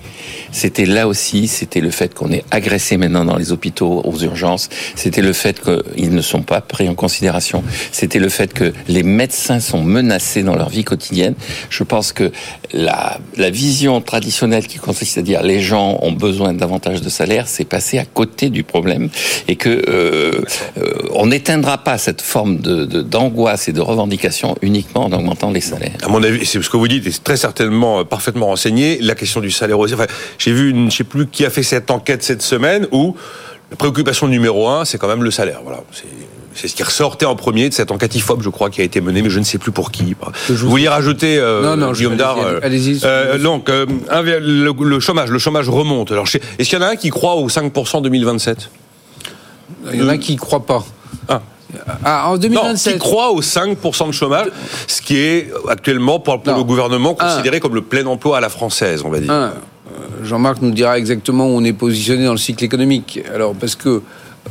[0.51, 4.69] c'était là aussi, c'était le fait qu'on est agressé maintenant dans les hôpitaux aux urgences.
[4.95, 7.63] C'était le fait qu'ils ne sont pas pris en considération.
[7.91, 11.35] C'était le fait que les médecins sont menacés dans leur vie quotidienne.
[11.69, 12.31] Je pense que
[12.75, 17.65] la, vision traditionnelle qui consiste à dire les gens ont besoin davantage de salaire, c'est
[17.65, 19.09] passé à côté du problème
[19.47, 20.41] et que euh,
[20.77, 25.61] euh, on n'éteindra pas cette forme de d'angoisse et de revendication uniquement en augmentant les
[25.61, 25.97] salaires.
[26.03, 28.99] À mon avis, c'est ce que vous dites, et c'est très certainement euh, parfaitement renseigné.
[29.01, 29.93] La question du salaire aussi.
[29.93, 33.15] Enfin, j'ai vu, une, je sais plus qui a fait cette enquête cette semaine où
[33.71, 35.61] la préoccupation numéro un, c'est quand même le salaire.
[35.63, 35.83] Voilà.
[36.55, 39.01] C'est ce qui ressortait en premier de cette enquête IFOP, je crois, qui a été
[39.01, 40.15] menée, mais je ne sais plus pour qui.
[40.49, 42.99] Vous vouliez rajouter, euh, Non, non, Guillaume allez-y, allez-y.
[43.03, 44.39] euh, Donc, euh, un- le,
[44.71, 46.11] le chômage, le chômage remonte.
[46.13, 48.69] Alors, est-ce qu'il y en a un qui croit aux 5% 2027
[49.93, 50.85] Il y en a qui ne croient pas.
[51.27, 51.41] Ah.
[52.05, 52.93] Ah, en Non, 2027.
[52.93, 54.47] qui croit aux 5% de chômage,
[54.87, 56.59] ce qui est actuellement pour, pour Non.
[56.59, 57.27] le gouvernement Un.
[57.27, 59.29] considéré comme le plein emploi à la française, on va dire.
[59.31, 59.51] Un, euh,
[60.23, 63.19] Jean-Marc nous dira exactement où on est positionné dans le cycle économique.
[63.33, 64.01] Alors, parce que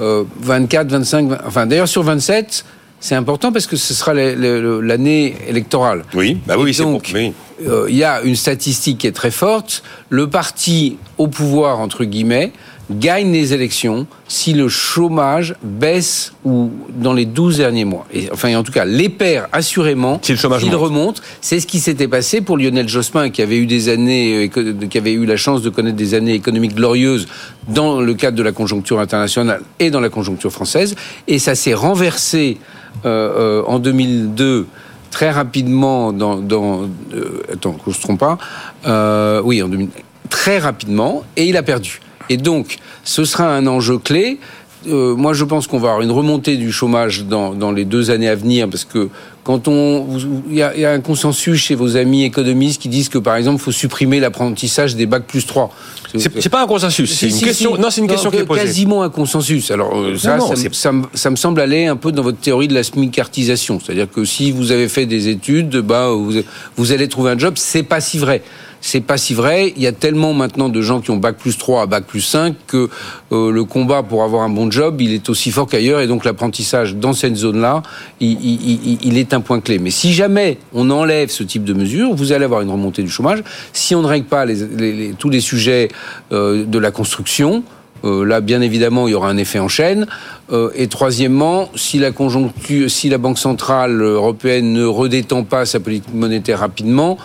[0.01, 2.65] euh, 24, 25, 20 enfin d'ailleurs sur 27,
[3.01, 6.04] c'est important parce que ce sera la- la- l'année électorale.
[6.15, 6.93] Oui, bah oui, c'est pour.
[6.93, 7.33] donc, oui.
[7.67, 9.83] euh, il y a une statistique qui est très forte.
[10.09, 12.52] Le parti au pouvoir, entre guillemets,
[12.90, 18.06] gagne les élections si le chômage baisse ou dans les 12 derniers mois.
[18.12, 20.80] Et, enfin, en tout cas, les pairs, assurément, Si le chômage s'il monte.
[20.80, 21.23] remonte.
[21.40, 24.99] C'est ce qui s'était passé pour Lionel Jospin, qui avait eu des années, euh, qui
[24.99, 27.26] avait eu la chance de connaître des années économiques glorieuses
[27.68, 30.94] dans le cadre de la conjoncture internationale et dans la conjoncture française.
[31.28, 32.58] Et ça s'est renversé
[33.06, 34.66] euh, euh, en 2002
[35.10, 38.36] très rapidement dans, dans euh, attends que je ne trompe pas
[38.86, 39.88] euh, oui en 2000
[40.28, 44.39] très rapidement et il a perdu et donc ce sera un enjeu clé
[44.87, 48.10] Euh, moi, je pense qu'on va avoir une remontée du chômage dans, dans les deux
[48.10, 49.08] années à venir, parce que
[49.43, 50.19] quand on,
[50.50, 53.17] il y, a, il y a un consensus chez vos amis économistes qui disent que,
[53.17, 55.71] par exemple, il faut supprimer l'apprentissage des bacs plus 3.
[56.19, 57.75] C'est pas un consensus, c'est Si, une si, question.
[57.76, 57.80] si.
[57.80, 58.60] Non, c'est une question qui est posée.
[58.60, 59.71] Quasiment un consensus.
[59.71, 62.13] Alors euh, ça, non, ça, me- c'est- ça, me- ça me semble aller un peu
[62.13, 63.80] dans votre théorie de la smicartisation.
[63.82, 66.30] C'est-à-dire que si vous avez fait des études, bah, vous,
[66.76, 67.54] vous allez trouver un job.
[67.56, 68.43] C'est pas si vrai.
[68.86, 69.73] C'est pas si vrai.
[69.76, 72.20] Il y a tellement maintenant de gens qui ont bac plus 3 à bac plus
[72.20, 72.90] 5 que
[73.32, 76.00] euh, le combat pour avoir un bon job, il est aussi fort qu'ailleurs.
[76.00, 77.82] Et donc l'apprentissage dans cette zone-là,
[78.20, 79.78] il, il- il- est un point clé.
[79.78, 83.08] Mais si jamais on enlève ce type de mesures, vous allez avoir une remontée du
[83.08, 83.42] chômage.
[83.73, 85.88] Si on ne règle pas les- les- les- tous les sujets
[86.32, 87.62] euh, de la construction,
[88.04, 90.06] euh, là, bien évidemment, il y aura un effet en chaîne.
[90.52, 95.80] Euh, et troisièmement, si la conjoncture, si la Banque centrale européenne ne redétend pas sa
[95.80, 97.16] politique monétaire rapidement,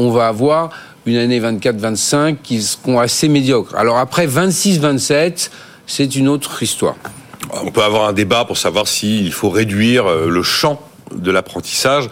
[0.00, 0.70] on va avoir
[1.08, 3.74] une année 24-25 qui seront assez médiocres.
[3.76, 5.50] Alors après 26-27,
[5.86, 6.96] c'est une autre histoire.
[7.62, 10.80] On peut avoir un débat pour savoir s'il faut réduire euh, le champ
[11.14, 12.08] de l'apprentissage.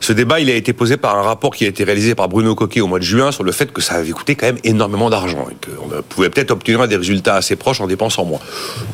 [0.00, 2.54] Ce débat, il a été posé par un rapport qui a été réalisé par Bruno
[2.54, 5.10] Coquet au mois de juin sur le fait que ça avait coûté quand même énormément
[5.10, 8.40] d'argent et qu'on pouvait peut-être obtenir des résultats assez proches en dépensant moins.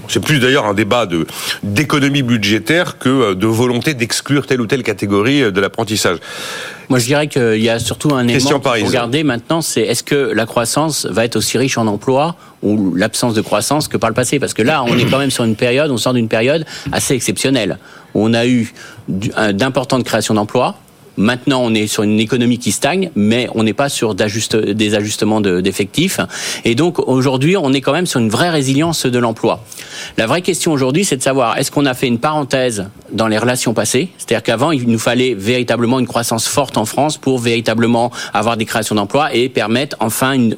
[0.09, 1.27] C'est plus d'ailleurs un débat de
[1.63, 6.19] d'économie budgétaire que euh, de volonté d'exclure telle ou telle catégorie euh, de l'apprentissage.
[6.89, 9.81] Moi, je dirais qu'il y a surtout un Question élément qu'il faut regarder maintenant, c'est
[9.83, 13.97] est-ce que la croissance va être aussi riche en emplois ou l'absence de croissance que
[13.97, 14.39] par le passé?
[14.39, 17.15] Parce que là, on est quand même sur une période, on sort d'une période assez
[17.15, 17.79] exceptionnelle.
[18.15, 18.73] On a eu
[19.09, 20.77] d'importantes créations d'emplois.
[21.17, 25.41] Maintenant, on est sur une économie qui stagne, mais on n'est pas sur des ajustements
[25.41, 26.19] de- d'effectifs.
[26.65, 29.63] Et donc, aujourd'hui, on est quand même sur une vraie résilience de l'emploi.
[30.19, 33.39] La vraie question aujourd'hui, c'est de savoir, est-ce qu'on a fait une parenthèse dans les
[33.39, 34.09] relations passées?
[34.19, 38.65] C'est-à-dire qu'avant, il nous fallait véritablement une croissance forte en France pour véritablement avoir des
[38.65, 40.57] créations d'emplois et permettre enfin une,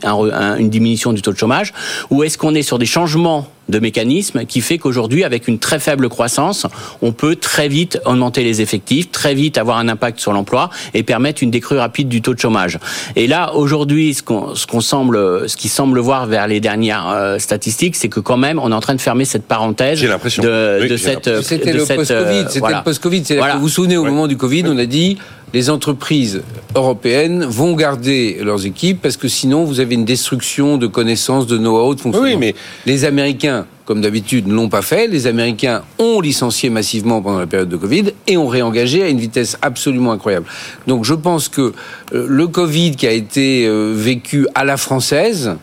[0.59, 1.75] une diminution du taux de chômage?
[2.09, 5.79] Ou est-ce qu'on est sur des changements de mécanismes qui fait qu'aujourd'hui, avec une très
[5.79, 6.67] faible croissance,
[7.03, 11.03] on peut très vite augmenter les effectifs, très vite avoir un impact sur l'emploi et
[11.03, 12.79] permettre une décrue rapide du taux de chômage.
[13.17, 17.09] Et là, aujourd'hui, ce qu'on ce qu'on semble, ce qui semble voir vers les dernières
[17.09, 20.79] euh, statistiques, c'est que quand même, on est en train de fermer cette parenthèse de,
[20.83, 21.43] Oui, de cette.
[21.43, 22.11] C'était le post-Covid.
[22.13, 22.79] euh, C'était voilà.
[22.79, 23.25] le post-Covid.
[23.25, 23.55] C'est-à-dire Voilà.
[23.55, 25.19] que vous vous souvenez, au moment du Covid, on a dit
[25.55, 26.43] les entreprises
[26.75, 31.57] européennes vont garder leurs équipes parce que sinon vous avez une destruction de connaissances, de
[31.57, 32.29] know-how, de fonctionnement.
[32.31, 32.55] Oui, mais-
[32.85, 35.07] Les Américains, comme d'habitude, ne l'ont pas fait.
[35.07, 39.21] Les Américains ont licencié massivement pendant la période de Covid et ont réengagé à une
[39.21, 40.47] vitesse absolument incroyable.
[40.87, 41.73] Donc je pense que
[42.13, 45.57] euh, le Covid qui a été euh, vécu à la française,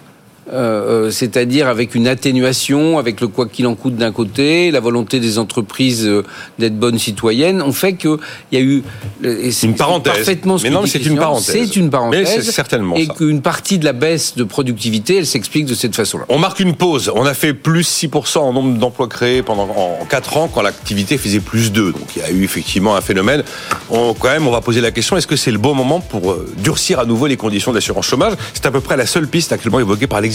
[0.52, 4.82] euh, euh, c'est-à-dire avec une atténuation, avec le quoi qu'il en coûte d'un côté, la
[4.82, 6.24] volonté des entreprises euh,
[6.60, 8.18] d'être bonnes citoyennes, ont fait qu'il
[8.52, 8.84] y a eu
[9.22, 10.14] Une parenthèse.
[10.14, 11.70] Parfaitement Mais non, mais c'est une parenthèse.
[11.70, 12.50] C'est une parenthèse.
[12.52, 16.26] certainement Et qu'une partie de la baisse de productivité, elle s'explique de cette façon-là.
[16.28, 17.10] On marque une pause.
[17.16, 21.18] On a fait plus 6% en nombre d'emplois créés pendant en 4 ans quand l'activité
[21.18, 21.94] faisait plus 2.
[21.94, 23.44] Donc il y a eu effectivement un phénomène.
[23.90, 26.36] On, quand même, on va poser la question est-ce que c'est le bon moment pour
[26.58, 28.34] durcir à nouveau les conditions de l'assurance chômage?
[28.54, 30.33] C'est à peu près la seule piste actuellement évoquée par l'exécutif.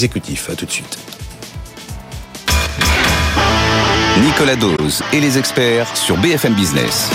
[0.49, 0.97] À tout de suite.
[4.23, 7.11] Nicolas Dose et les experts sur BFM Business.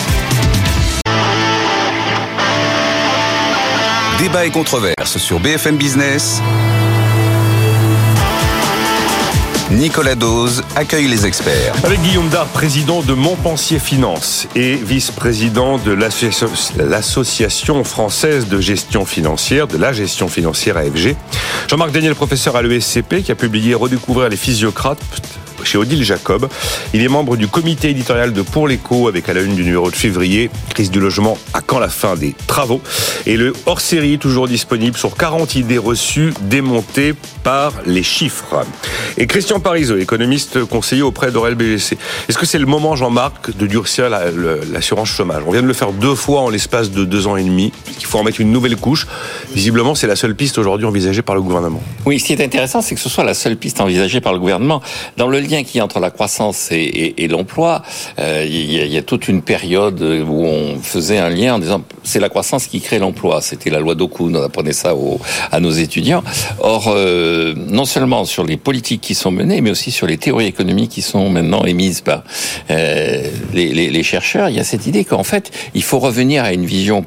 [4.20, 6.42] Débat et controverse sur BFM Business.
[9.72, 11.74] Nicolas Dose accueille les experts.
[11.84, 16.28] Avec Guillaume Dard, président de Montpensier Finance et vice-président de l'asso-
[16.78, 21.16] l'Association française de gestion financière, de la gestion financière AFG.
[21.70, 25.00] Jean-Marc Daniel, professeur à l'ESCP, qui a publié Redécouvrir les physiocrates
[25.66, 26.48] chez Odile Jacob.
[26.94, 29.90] Il est membre du comité éditorial de Pour l'écho avec à la une du numéro
[29.90, 32.82] de février, crise du logement à quand la fin des travaux.
[33.26, 38.66] Et le hors-série toujours disponible sur 40 idées reçues démontées par les chiffres.
[39.18, 41.98] Et Christian Parizeau, économiste conseiller auprès d'Aurel BGC.
[42.30, 44.10] Est-ce que c'est le moment, Jean-Marc, de durcir
[44.72, 45.44] l'assurance chômage?
[45.46, 47.72] On vient de le faire deux fois en l'espace de deux ans et demi.
[48.00, 49.08] Il faut en mettre une nouvelle couche.
[49.54, 51.82] Visiblement, c'est la seule piste aujourd'hui envisagée par le gouvernement.
[52.06, 54.40] Oui, ce qui est intéressant, c'est que ce soit la seule piste envisagée par le
[54.40, 54.82] gouvernement.
[55.18, 57.84] Dans le qu'il y a entre la croissance et, l'emploi,
[58.20, 62.20] euh, il, y a, toute une période où on faisait un lien en disant c'est
[62.20, 63.42] la croissance qui crée l'emploi.
[63.42, 65.20] C'était la loi d'Okun, on apprenait ça aux-
[65.52, 66.24] à nos étudiants.
[66.60, 70.48] Or, euh, non seulement sur les politiques qui sont menées, mais aussi sur les théories
[70.48, 72.24] économiques qui sont maintenant émises par
[72.72, 76.66] euh, les chercheurs, il y a cette idée qu'en fait, il faut revenir à une
[76.66, 77.06] vision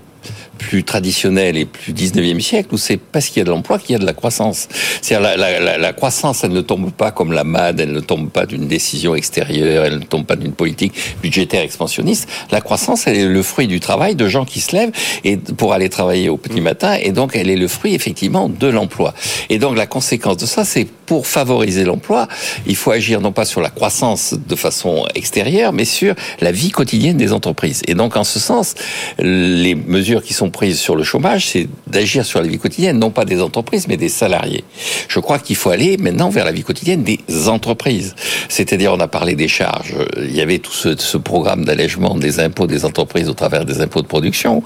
[0.58, 3.92] plus traditionnel et plus 19e siècle où c'est parce qu'il y a de l'emploi qu'il
[3.92, 4.68] y a de la croissance.
[5.00, 8.00] C'est-à-dire la, la, la, la croissance, elle ne tombe pas comme la MAD, elle ne
[8.00, 12.28] tombe pas d'une décision extérieure, elle ne tombe pas d'une politique budgétaire expansionniste.
[12.50, 14.92] La croissance, elle est le fruit du travail de gens qui se lèvent
[15.24, 18.66] et pour aller travailler au petit matin et donc elle est le fruit effectivement de
[18.66, 19.14] l'emploi.
[19.50, 22.28] Et donc la conséquence de ça, c'est pour favoriser l'emploi,
[22.66, 26.70] il faut agir non pas sur la croissance de façon extérieure, mais sur la vie
[26.70, 27.82] quotidienne des entreprises.
[27.86, 28.74] Et donc en ce sens,
[29.18, 33.10] les mesures qui sont prises sur le chômage, c'est d'agir sur la vie quotidienne, non
[33.10, 34.64] pas des entreprises, mais des salariés.
[35.08, 38.14] Je crois qu'il faut aller maintenant vers la vie quotidienne des entreprises.
[38.48, 39.94] C'est-à-dire, on a parlé des charges.
[40.18, 43.80] Il y avait tout ce, ce programme d'allègement des impôts des entreprises au travers des
[43.80, 44.62] impôts de production.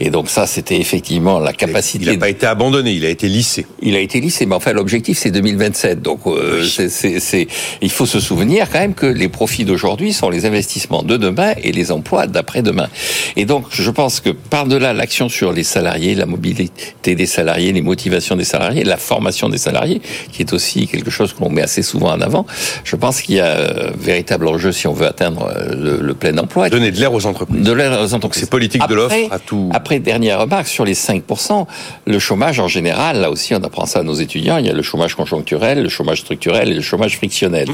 [0.00, 2.04] Et donc ça, c'était effectivement la capacité.
[2.06, 3.66] Il n'a pas été abandonné, il a été lissé.
[3.80, 5.83] Il a été lissé, mais enfin l'objectif c'est 2027.
[5.94, 6.88] Donc euh, Oui.
[6.88, 7.48] c'est,
[7.82, 11.52] il faut se souvenir quand même que les profits d'aujourd'hui sont les investissements de demain
[11.62, 12.88] et les emplois d'après-demain.
[13.36, 17.82] Et donc je pense que par-delà l'action sur les salariés, la mobilité des salariés, les
[17.82, 20.00] motivations des salariés, la formation des salariés,
[20.32, 22.46] qui est aussi quelque chose qu'on met assez souvent en avant,
[22.84, 26.14] je pense qu'il y a euh, véritable enjeu si on veut atteindre euh, le, le
[26.14, 26.70] plein emploi.
[26.70, 27.62] Donner de l'air aux entreprises.
[27.62, 28.42] De l'air aux entreprises.
[28.42, 29.70] C'est politique de l'offre à tout.
[29.72, 31.66] Après, dernière remarque, sur les 5%,
[32.06, 34.72] le chômage en général, là aussi on apprend ça à nos étudiants, il y a
[34.72, 37.68] le chômage conjoncturel, le chômage structurel et le chômage frictionnel.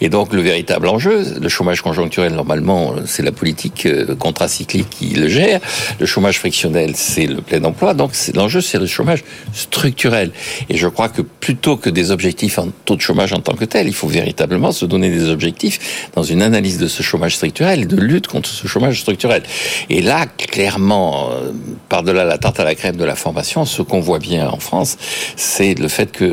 [0.00, 5.14] Et donc le véritable enjeu, le chômage conjoncturel, normalement, c'est la politique euh, contracyclique qui
[5.14, 5.60] le gère.
[5.98, 7.94] Le chômage frictionnel, c'est le plein emploi.
[7.94, 10.32] Donc l'enjeu, c'est le chômage structurel.
[10.68, 13.64] Et je crois que plutôt que des objectifs en taux de chômage en tant que
[13.64, 17.82] tel, il faut véritablement se donner des objectifs dans une analyse de ce chômage structurel
[17.82, 19.42] et de lutte contre ce chômage structurel.
[19.90, 21.52] Et là, clairement, euh,
[21.88, 24.96] par-delà la tarte à la crème de la formation, ce qu'on voit bien en France,
[25.36, 26.24] c'est le fait que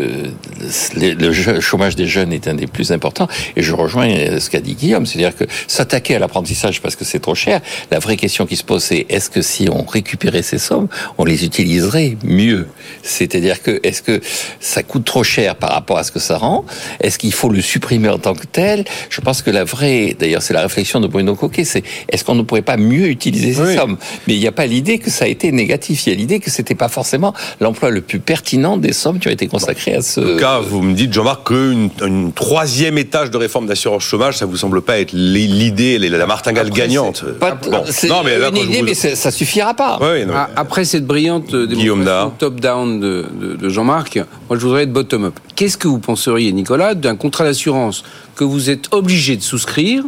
[0.95, 3.27] le le chômage des jeunes est un des plus importants.
[3.55, 7.05] Et je rejoins euh, ce qu'a dit Guillaume, c'est-à-dire que s'attaquer à l'apprentissage parce que
[7.05, 10.41] c'est trop cher, la vraie question qui se pose, c'est est-ce que si on récupérait
[10.41, 12.67] ces sommes, on les utiliserait mieux?
[13.01, 14.21] C'est-à-dire que est-ce que
[14.59, 16.65] ça coûte trop cher par rapport à ce que ça rend?
[17.01, 18.85] Est-ce qu'il faut le supprimer en tant que tel?
[19.09, 22.35] Je pense que la vraie, d'ailleurs, c'est la réflexion de Bruno Coquet, c'est est-ce qu'on
[22.35, 23.75] ne pourrait pas mieux utiliser ces Oui.
[23.75, 23.97] sommes?
[24.27, 26.05] Mais il n'y a pas l'idée que ça a été négatif.
[26.05, 29.27] Il y a l'idée que c'était pas forcément l'emploi le plus pertinent des sommes qui
[29.27, 30.19] ont été consacrées à ce.
[30.19, 34.03] En tout cas, vous me dites dites, Jean-Marc, qu'une une troisième étage de réforme d'assurance
[34.03, 38.21] chômage, ça vous semble pas être l'idée, la martingale Après, gagnante Pas- Bon, c'est non,
[38.23, 39.97] mais là, une idée, vous- mais ça suffira pas.
[40.01, 44.17] Ouais, non, Ah, Après cette brillante euh, démonstration top-down de, de- de Jean-Marc,
[44.49, 45.33] moi je voudrais être bottom-up.
[45.55, 48.03] Qu'est-ce que vous penseriez, Nicolas, d'un contrat d'assurance
[48.35, 50.03] que vous êtes obligé de souscrire?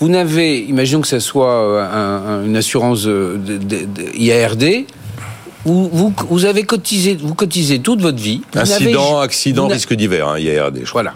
[0.00, 4.84] Vous n'avez, imaginons que ce soit euh, un- un- une assurance euh, de IARD,
[5.64, 8.42] vous, vous, vous avez cotisé, vous cotisez toute votre vie.
[8.52, 11.02] Vous Incident, accident, risque divers, hein, IARD, je crois.
[11.02, 11.14] Voilà.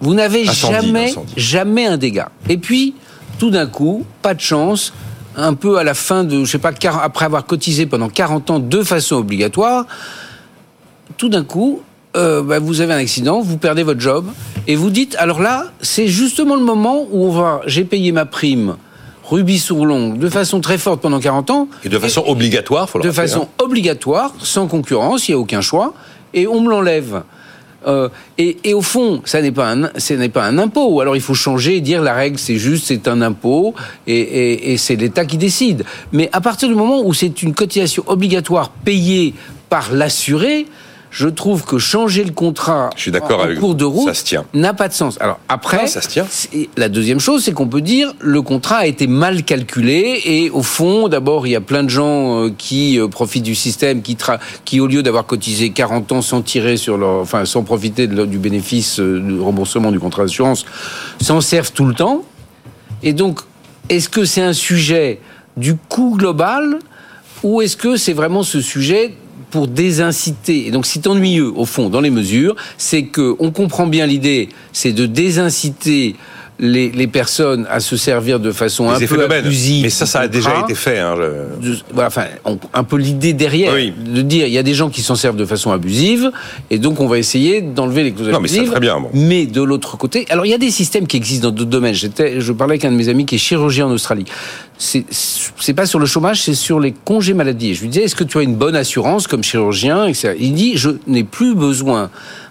[0.00, 1.32] Vous n'avez jamais, incendie.
[1.36, 2.30] jamais un dégât.
[2.48, 2.94] Et puis,
[3.38, 4.92] tout d'un coup, pas de chance,
[5.36, 8.58] un peu à la fin de, je sais pas, après avoir cotisé pendant 40 ans
[8.60, 9.86] de façon obligatoire,
[11.16, 11.82] tout d'un coup,
[12.16, 14.26] euh, bah, vous avez un accident, vous perdez votre job,
[14.66, 18.24] et vous dites, alors là, c'est justement le moment où on va, j'ai payé ma
[18.24, 18.76] prime
[19.28, 21.68] rubis sur l'ongle de façon très forte pendant 40 ans.
[21.84, 23.62] Et de façon obligatoire, faut le De rappeler, façon hein.
[23.64, 25.94] obligatoire, sans concurrence, il n'y a aucun choix,
[26.34, 27.22] et on me l'enlève.
[27.86, 31.00] Euh, et, et au fond, ça n'est pas un, ce n'est pas un impôt.
[31.00, 33.74] Alors il faut changer et dire la règle, c'est juste, c'est un impôt,
[34.08, 35.84] et, et- et c'est l'État qui décide.
[36.12, 39.34] Mais à partir du moment où c'est une cotisation obligatoire payée
[39.68, 40.66] par l'assuré,
[41.18, 43.74] je trouve que changer le contrat Je suis d'accord en, avec cours vous.
[43.74, 45.16] de route n'a pas de sens.
[45.18, 46.26] Alors après, Non, ça se tient.
[46.28, 50.50] c'est- La deuxième chose, c'est qu'on peut dire le contrat a été mal calculé et
[50.50, 54.02] au fond, d'abord, il y a plein de gens euh, qui euh, profitent du système,
[54.02, 57.62] qui, tra- qui au lieu d'avoir cotisé 40 ans sans tirer sur leur, enfin, sans
[57.62, 60.66] profiter de leur- du bénéfice euh, du remboursement du contrat d'assurance,
[61.22, 62.24] s'en servent tout le temps.
[63.02, 63.40] Et donc,
[63.88, 65.18] est-ce que c'est un sujet
[65.56, 66.78] du coût global
[67.42, 69.14] ou est-ce que c'est vraiment ce sujet
[69.56, 70.66] pour désinciter.
[70.66, 74.50] Et donc, c'est ennuyeux, au fond, dans les mesures, c'est que on comprend bien l'idée,
[74.74, 76.14] c'est de désinciter
[76.58, 79.82] les, les personnes à se servir de façon un peu abusive.
[79.82, 80.98] Mais ça, ça a déjà été fait.
[80.98, 83.92] Hein, le- de- voilà, enfin, on- un peu l'idée derrière, Oui.
[84.06, 86.30] de dire il y a des gens qui s'en servent de façon abusive,
[86.70, 88.70] et donc on va essayer d'enlever les clauses Non, mais c'est abusives.
[88.72, 89.10] très bien, bon.
[89.12, 91.94] Mais de l'autre côté, alors il y a des systèmes qui existent dans d'autres domaines.
[91.94, 94.24] J'étais, je parlais avec un de mes amis qui est chirurgien en Australie.
[94.78, 97.70] C'est, c'est pas sur le chômage, c'est sur les congés maladie.
[97.70, 100.34] Et je lui disais, est-ce que tu as une bonne assurance comme chirurgien etc.
[100.38, 102.10] Il dit, je n'ai plus besoin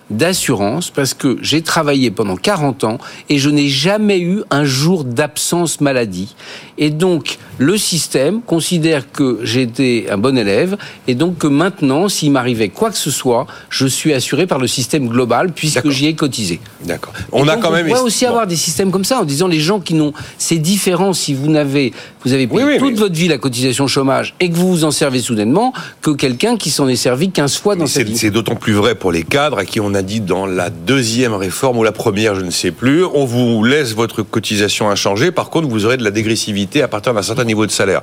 [0.09, 2.97] d'assurance parce que j'ai travaillé pendant 40 ans
[3.29, 6.35] et je n'ai jamais eu un jour d'absence maladie.
[6.77, 12.31] Et donc, le système considère que été un bon élève et donc que maintenant, s'il
[12.31, 16.13] m'arrivait quoi que ce soit, je suis assuré par le système global puisque j'y ai
[16.15, 16.59] cotisé.
[16.83, 17.13] D'accord.
[17.17, 17.85] Et On a donc, quand même.
[17.85, 18.31] On pourrait aussi bon.
[18.31, 20.13] avoir des systèmes comme ça en disant les gens qui n'ont.
[20.37, 21.93] C'est différent si vous n'avez.
[22.25, 24.67] Vous avez payé Oui, oui, toute mais- votre vie la cotisation chômage et que vous
[24.69, 28.17] vous en servez soudainement que quelqu'un qui s'en est servi 15 fois dans sa vie.
[28.17, 31.33] c'est d'autant plus vrai pour les cadres à qui on a dit dans la deuxième
[31.33, 35.31] réforme ou la première, je ne sais plus, on vous laisse votre cotisation inchangée.
[35.31, 38.01] Par contre, vous aurez de la dégressivité à partir d'un certain niveau de salaire.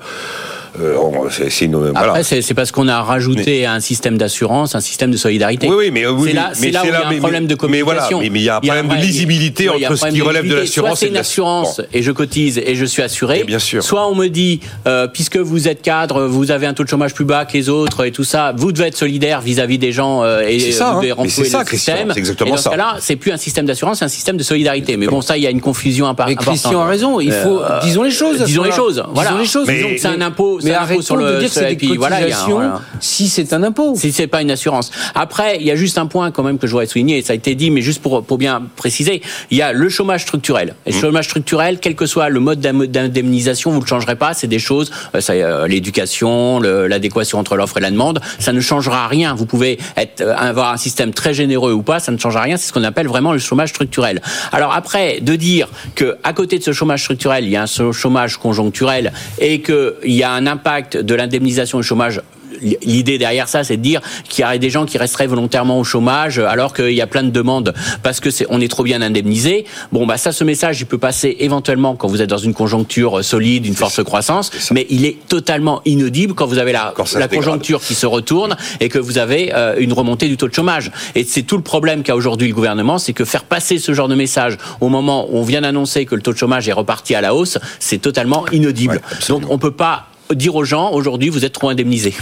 [0.81, 1.75] Euh, on- c'est c'est une.
[1.75, 2.23] Après, voilà.
[2.23, 5.69] c'est c'est parce qu'on a rajouté un système d'assurance, un système de solidarité.
[5.69, 7.11] Oui, oui, mais oui, c'est là, mais c'est là où il y a là, un
[7.11, 8.21] mais- problème de mais voilà, communication.
[8.21, 10.01] mais- mais il y a un problème de lisibilité il y a un entre ce
[10.01, 10.67] problème qui de relève de lisibilité.
[10.67, 11.85] l'assurance Soit c'est une assurance Bon.
[11.93, 13.41] et je cotise et je suis assuré.
[13.41, 13.83] Et bien sûr.
[13.83, 17.13] Soit on me dit, euh, puisque vous êtes cadre, vous avez un taux de chômage
[17.15, 20.23] plus bas que les autres et tout ça, vous devez être solidaire vis-à-vis des gens
[20.25, 21.15] euh, et C'est ça, vous devez hein.
[21.19, 22.11] Mais renflouer le système.
[22.13, 22.63] c'est exactement ça.
[22.65, 24.97] ce cas-là, c'est plus un système d'assurance, c'est un système de solidarité.
[24.97, 26.55] Mais bon, ça, il y a une confusion impa- Mais importante.
[26.55, 27.61] Christian a raison, il faut.
[27.61, 28.43] Euh, disons les choses.
[28.43, 29.03] disons les choses.
[29.13, 29.31] Voilà.
[29.31, 29.67] Disons les choses.
[29.67, 31.77] Mais- Disons que c'est un impôt, Mais arrêtons sur le de dire que c'est et
[31.77, 32.81] des puis voilà, a voilà.
[33.01, 33.94] si c'est un impôt.
[33.96, 34.90] si c'est pas une assurance.
[35.14, 37.33] Après, il y a juste un point quand même que je voudrais souligner, et ça
[37.33, 40.75] a été dit, mais juste pour, pour bien préciser, il y a le chômage structurel.
[40.87, 44.35] Et le chômage structurel, quel que soit le mode d'indemnisation, vous ne le changerez pas,
[44.35, 48.61] c'est des choses, euh, ça, euh, l'éducation, l'adéquation entre l'offre et la demande, ça ne
[48.61, 49.35] changera rien.
[49.35, 52.57] Vous pouvez être, euh, avoir un système très généreux ou pas, ça ne changera rien,
[52.57, 54.20] c'est ce qu'on appelle vraiment le chômage structurel.
[54.53, 57.92] Alors après, de dire que à côté de ce chômage structurel, il y a un
[57.92, 62.21] chômage conjoncturel et qu'il y a un impact de l'indemnisation du chômage
[62.61, 65.85] L'idée derrière ça, c'est de dire qu'il y aurait des gens qui resteraient volontairement au
[65.85, 69.03] chômage alors qu'il y a plein de demandes parce que c'est on est trop bien
[69.03, 69.65] indemnisé.
[69.91, 73.19] Bon, bah ça, ce message, il peut passer éventuellement quand vous êtes dans une conjoncture
[73.19, 76.95] euh, solide, une forte croissance, mais il est totalement inaudible quand vous avez la,
[77.31, 80.93] conjoncture qui se retourne et que vous avez euh, une remontée du taux de chômage.
[81.15, 84.09] Et c'est tout le problème qu'a aujourd'hui le gouvernement, c'est que faire passer ce genre
[84.09, 87.15] de message au moment où on vient d'annoncer que le taux de chômage est reparti
[87.15, 88.95] à la hausse, c'est totalement inaudible.
[88.95, 89.27] Ouais.
[89.29, 92.14] Donc on peut pas dire aux gens aujourd'hui vous êtes trop indemnisés.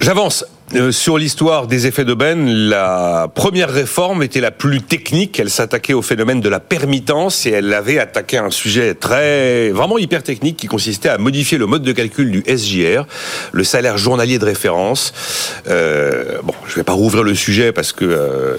[0.00, 0.44] J'avance.
[0.74, 5.40] Euh, sur l'histoire des effets d'aubaine, la première réforme était la plus technique.
[5.40, 9.96] Elle s'attaquait au phénomène de la permittance et elle avait attaqué un sujet très, vraiment
[9.96, 13.06] hyper technique qui consistait à modifier le mode de calcul du SJR,
[13.52, 15.14] le salaire journalier de référence.
[15.68, 18.56] Euh, bon, je vais pas rouvrir le sujet parce que euh,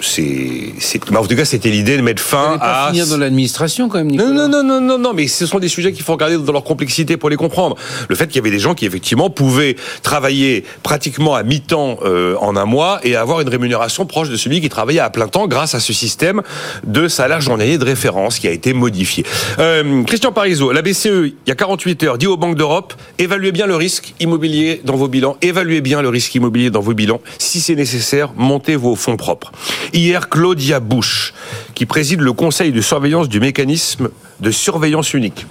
[0.00, 0.72] c'est,
[1.10, 2.88] bah, en tout cas, c'était l'idée de mettre fin pas à.
[2.88, 5.58] finir dans l'administration quand même, Nicolas Non, non, non, non, non, non, mais ce sont
[5.58, 7.76] des sujets qu'il faut regarder dans leur complexité pour les comprendre.
[8.08, 12.36] Le fait qu'il y avait des gens qui, effectivement, pouvaient travailler pratiquement à mi-temps euh,
[12.40, 15.46] en un mois et avoir une rémunération proche de celui qui travaillait à plein temps
[15.46, 16.42] grâce à ce système
[16.84, 19.24] de salaire journalier de référence qui a été modifié.
[19.58, 23.52] Euh, Christian Parizeau, la BCE, il y a 48 heures, dit aux banques d'Europe, évaluez
[23.52, 27.20] bien le risque immobilier dans vos bilans, évaluez bien le risque immobilier dans vos bilans.
[27.38, 29.52] Si c'est nécessaire, montez vos fonds propres.
[29.92, 31.34] Hier, Claudia Bush,
[31.74, 34.08] qui préside le conseil de surveillance du mécanisme
[34.40, 35.46] de surveillance unique.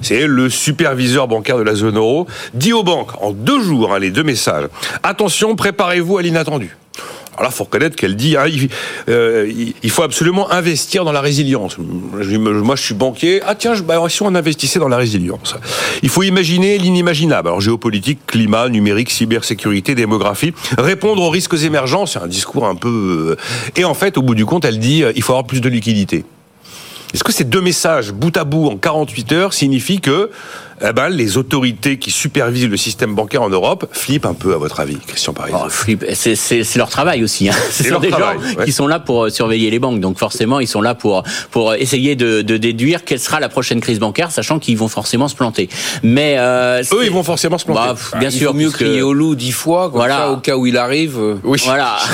[0.00, 3.98] C'est le superviseur bancaire de la zone euro, dit aux banques, en deux jours, hein,
[3.98, 4.68] les deux messages,
[5.02, 6.77] attention, préparez-vous à l'inattendu.
[7.38, 8.68] Alors là, faut reconnaître qu'elle dit, hein, il,
[9.08, 9.48] euh,
[9.80, 11.78] il faut absolument investir dans la résilience.
[11.78, 13.40] Moi, je suis banquier.
[13.46, 15.54] Ah tiens, bah, si on investissait dans la résilience.
[16.02, 17.46] Il faut imaginer l'inimaginable.
[17.48, 22.06] Alors géopolitique, climat, numérique, cybersécurité, démographie, répondre aux risques émergents.
[22.06, 23.36] C'est un discours un peu.
[23.38, 25.60] euh, Et en fait, au bout du compte, elle dit, euh, il faut avoir plus
[25.60, 26.24] de liquidité.
[27.14, 30.30] Est-ce que ces deux messages, bout à bout, en 48 heures, signifient que
[30.82, 34.58] eh ben, les autorités qui supervisent le système bancaire en Europe flippent un peu, à
[34.58, 36.04] votre avis, Christian Paris Oh, flip.
[36.14, 37.48] C'est- leur travail aussi.
[37.48, 37.52] Hein.
[37.70, 38.64] Ce sont leur des travail, gens ouais.
[38.64, 40.00] qui sont là pour euh, surveiller les banques.
[40.00, 43.80] Donc forcément, ils sont là pour pour essayer de, de déduire quelle sera la prochaine
[43.80, 45.68] crise bancaire, sachant qu'ils vont forcément se planter.
[46.02, 47.80] Mais euh, Eux, ils vont forcément se planter.
[47.88, 50.16] Bah, pff, bien Il sûr, faut mieux crier au loup dix fois, comme Voilà.
[50.18, 51.16] ça, au cas où il arrive.
[51.18, 51.60] euh, Oui.
[51.64, 51.96] Voilà.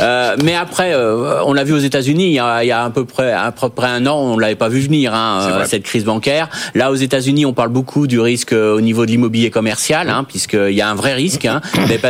[0.00, 2.84] Euh, mais après, euh, on l'a vu aux États-Unis il y a, il y a
[2.84, 5.64] à peu près à peu près un an, on l'avait pas vu venir hein, euh,
[5.66, 6.48] cette crise bancaire.
[6.74, 10.24] Là, aux États-Unis, on parle beaucoup du risque euh, au niveau de l'immobilier commercial, hein,
[10.24, 11.44] puisqu'il y a un vrai risque.
[11.44, 11.60] Hein,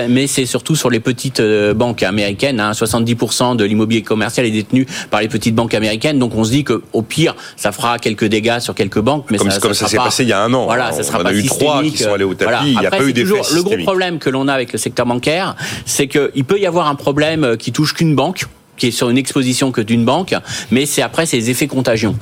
[0.09, 2.61] mais c'est surtout sur les petites euh, banques américaines.
[2.61, 6.18] Hein, 70% de l'immobilier commercial est détenu par les petites banques américaines.
[6.18, 9.38] Donc, on se dit que au pire, ça fera quelques dégâts sur quelques banques, mais
[9.38, 10.64] Comme- ça, comme ça s'est pas- passé il y a un an.
[10.64, 12.62] Voilà, ça On sera en a pas eu trois qui sont allés au tapis, Voilà.
[12.66, 14.79] il y a Après, pas eu toujours Le gros problème que l'on a avec le
[14.79, 18.44] secteur bancaire, c'est qu'il peut y avoir un problème euh, qui touche qu'une banque,
[18.76, 20.35] qui est sur une exposition que d'une banque,
[20.70, 22.16] mais c'est après les effets contagion.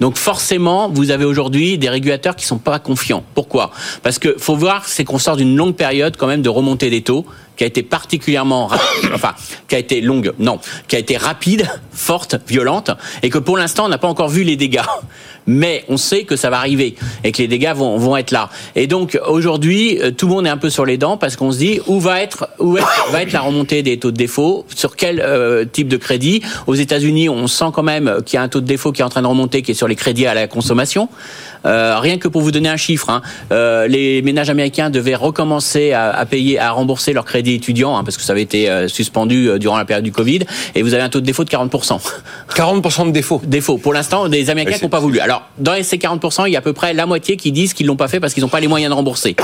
[0.00, 3.24] Donc forcément, vous avez aujourd'hui des régulateurs qui sont pas confiants.
[3.34, 3.70] Pourquoi?
[4.02, 7.02] Parce que faut voir, c'est qu'on sort d'une longue période quand même de remontée des
[7.02, 7.24] taux
[7.56, 8.70] qui a été particulièrement
[9.14, 9.34] enfin
[9.68, 12.90] qui a été longue, non, qui a été rapide, forte, violente,
[13.22, 14.82] et que pour l'instant on n'a pas encore vu les dégâts.
[15.46, 18.50] Mais on sait que ça va arriver et que les dégâts vont, vont être là.
[18.74, 21.52] Et donc aujourd'hui, euh, tout le monde est un peu sur les dents parce qu'on
[21.52, 22.78] se dit où va être où
[23.10, 26.42] va être la remontée des taux de défaut, sur quel euh, type de crédit?
[26.66, 29.04] Aux États-Unis, on sent quand même qu'il y a un taux de défaut qui est
[29.04, 31.08] en train de remonter, qui est sur les crédits à la consommation.
[31.66, 35.92] Euh, rien que pour vous donner un chiffre, hein, euh, les ménages américains devaient recommencer
[35.92, 38.88] à, à payer, à rembourser leurs crédits étudiants, hein, parce que ça avait été euh,
[38.88, 40.40] suspendu euh, durant la période du Covid,
[40.74, 42.00] et vous avez un taux de défaut de 40%.
[42.54, 43.42] 40% de défaut.
[43.44, 43.78] Défaut.
[43.78, 45.18] Pour l'instant, des Américains n'ont pas voulu.
[45.18, 47.86] Alors, dans ces 40%, il y a à peu près la moitié qui disent qu'ils
[47.86, 49.36] l'ont pas fait parce qu'ils n'ont pas les moyens de rembourser.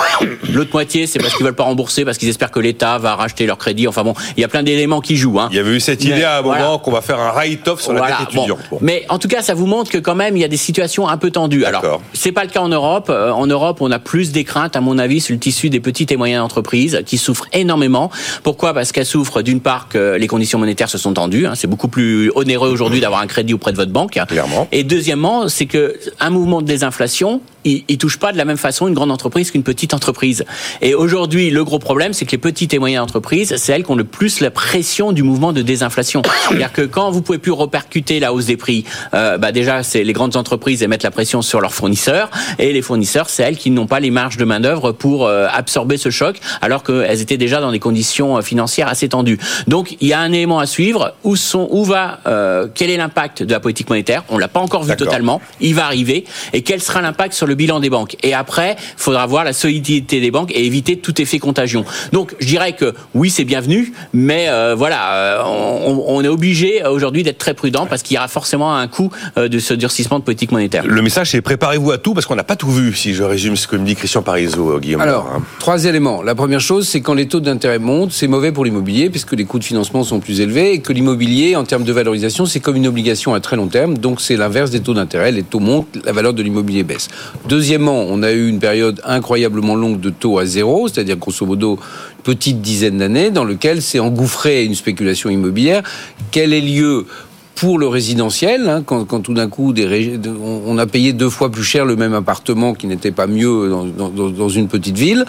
[0.52, 3.46] L'autre moitié, c'est parce qu'ils veulent pas rembourser, parce qu'ils espèrent que l'État va racheter
[3.46, 3.88] leur crédit.
[3.88, 5.40] Enfin bon, il y a plein d'éléments qui jouent.
[5.40, 5.48] Hein.
[5.50, 6.78] Il y avait eu cette idée Mais, à un moment voilà.
[6.83, 8.59] qu'on va faire un write-off sur la dette étudiante.
[8.70, 8.78] Bon.
[8.81, 11.09] Mais en tout cas, ça vous montre que quand même, il y a des situations
[11.09, 11.64] un peu tendues.
[11.64, 13.09] Alors, c'est pas le cas en Europe.
[13.11, 15.81] Euh, En Europe, on a plus des craintes, à mon avis, sur le tissu des
[15.81, 18.11] petites et moyennes entreprises qui souffrent énormément.
[18.42, 18.74] Pourquoi?
[18.74, 21.46] Parce qu'elles souffrent d'une part que les conditions monétaires se sont tendues.
[21.46, 21.55] hein.
[21.55, 24.18] C'est beaucoup plus onéreux aujourd'hui d'avoir un crédit auprès de votre banque.
[24.28, 24.68] Clairement.
[24.72, 25.81] Et deuxièmement, c'est que
[26.20, 29.51] un mouvement de désinflation, il, il touche pas de la même façon une grande entreprise
[29.51, 30.44] qu'une petite entreprise.
[30.81, 33.90] Et aujourd'hui, le gros problème, c'est que les petites et moyennes entreprises, c'est elles qui
[33.90, 36.22] ont le plus la pression du mouvement de désinflation.
[36.48, 40.05] C'est-à-dire que quand vous pouvez plus repercuter la hausse des prix, euh, bah déjà, c'est
[40.05, 43.57] les grandes entreprises elles mettent la pression sur leurs fournisseurs, et les fournisseurs, c'est elles
[43.57, 47.20] qui n'ont pas les marges de main d'œuvre pour euh, absorber ce choc, alors qu'elles
[47.20, 49.38] étaient déjà dans des conditions euh, financières assez tendues.
[49.66, 51.14] Donc, il y a un élément à suivre.
[51.25, 54.25] Où sont, où va, euh, quel est l'impact de la politique monétaire?
[54.29, 55.40] On l'a pas encore vu totalement.
[55.61, 56.25] Il va arriver.
[56.53, 59.52] Et quel sera l'impact sur le bilan des banques Et après, il faudra voir la
[59.52, 61.84] solidité des banques et éviter tout effet contagion.
[62.12, 66.84] Donc, je dirais que oui, c'est bienvenu, mais euh, voilà, euh, on, on est obligé
[66.84, 70.18] euh, aujourd'hui d'être très prudent parce qu'il y aura forcément un coût de ce durcissement
[70.18, 70.84] de politique monétaire.
[70.86, 73.56] Le message, c'est préparez-vous à tout parce qu'on n'a pas tout vu, si je résume
[73.56, 75.00] ce que me dit Christian Parizeau, Guillaume.
[75.00, 75.42] Alors, Hein.
[75.58, 76.22] trois éléments.
[76.22, 79.44] La première chose, c'est quand les taux d'intérêt montent, c'est mauvais pour l'immobilier puisque les
[79.44, 82.76] coûts de financement sont plus élevés et que l'immobilier, en termes de valorisation, c'est comme
[82.76, 83.98] une obligation à très long terme.
[83.98, 85.32] Donc, c'est l'inverse des taux d'intérêt.
[85.32, 87.08] Les taux montent, la valeur de l'immobilier baisse.
[87.48, 91.78] Deuxièmement, on a eu une période incroyablement longue de taux à zéro, c'est-à-dire grosso modo
[92.18, 95.83] une petite dizaine d'années dans lequel s'est engouffrée une spéculation immobilière.
[96.31, 97.07] Quel est lieu
[97.54, 100.30] pour le résidentiel, hein, quand, quand tout d'un coup des rég- de-
[100.66, 103.84] on a payé deux fois plus cher le même appartement qui n'était pas mieux dans,
[103.84, 105.24] dans- dans- dans une petite ville,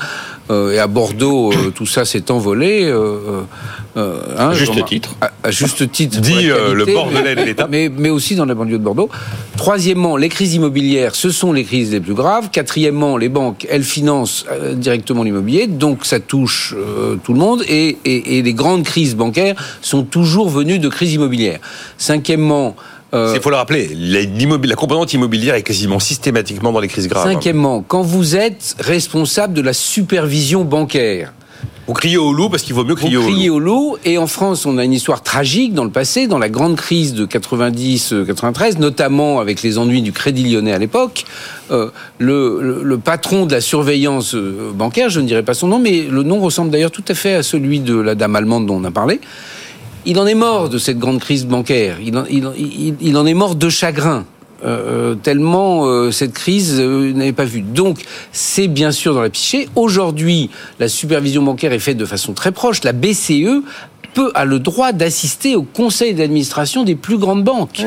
[0.49, 2.85] euh, et à Bordeaux euh, tout ça s'est envolé.
[2.85, 3.41] euh,
[3.97, 5.15] euh, hein, À juste Jean-Marc- titre.
[5.21, 6.19] À, à juste titre.
[6.21, 7.67] Dit le Bordelais de l'État.
[7.69, 9.09] mais, mais aussi dans la banlieue de Bordeaux.
[9.57, 12.49] Troisièmement, les crises immobilières, ce sont les crises les plus graves.
[12.51, 16.75] Quatrièmement, les banques, elles financent directement l'immobilier, donc ça touche
[17.23, 17.63] tout le monde.
[17.69, 21.59] Et, et- et les grandes crises bancaires sont toujours venues de crises immobilières.
[22.13, 22.75] Cinquièmement,
[23.13, 27.23] euh, Il faut le rappeler, la, composante immobilière est quasiment systématiquement dans les crises graves.
[27.31, 31.33] cinquièmement, quand vous êtes responsable de la supervision bancaire,
[31.87, 33.55] Vous criez au loup parce qu'il vaut mieux Vous crier au criez loup.
[33.55, 33.97] au loup.
[34.05, 37.13] Et en France, on a une histoire tragique dans le passé, dans la grande crise
[37.13, 41.25] de 90-93, notamment avec les ennuis du Crédit Lyonnais à l'époque.
[41.71, 41.89] Euh,
[42.19, 45.79] le, le- le patron de la surveillance euh, bancaire, je ne dirais pas son nom,
[45.79, 48.75] mais le nom ressemble d'ailleurs tout à fait à celui de la dame allemande dont
[48.81, 49.19] on a parlé.
[50.05, 51.97] Il en est mort de cette grande crise bancaire.
[52.01, 54.25] Il en, est mort de chagrin.
[54.65, 57.61] Euh, tellement euh, cette crise euh, n'avait pas vu.
[57.61, 57.99] Donc,
[58.31, 59.67] c'est bien sûr dans la psyché.
[59.75, 60.49] Aujourd'hui,
[60.79, 62.83] la supervision bancaire est faite de façon très proche.
[62.83, 63.61] La BCE
[64.13, 67.83] peut a le droit d'assister au conseil d'administration des plus grandes banques.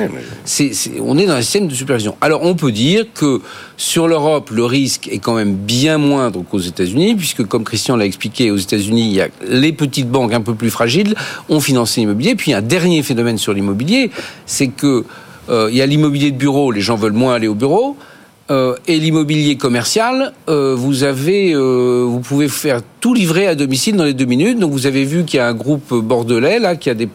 [1.03, 2.17] On est dans un système de supervision.
[2.21, 3.41] Alors, on peut dire que
[3.77, 8.07] sur l'Europe, le risque est quand même bien moindre qu'aux États-Unis, puisque comme Christian l'a
[8.07, 11.15] expliqué, aux États-Unis, il y a les petites banques un peu plus fragiles
[11.49, 12.35] ont financé l'immobilier.
[12.35, 14.11] Puis un dernier phénomène sur l'immobilier,
[14.47, 15.05] c'est que
[15.49, 17.97] euh, il y a l'immobilier de bureau, les gens veulent moins aller au bureau.
[18.49, 23.97] Euh, et l'immobilier commercial, euh, vous avez, euh, vous pouvez faire tout livrer à domicile
[23.97, 24.61] dans les deux minutes.
[24.61, 27.09] Donc vous avez vu qu'il y a un groupe bordelais là qui a des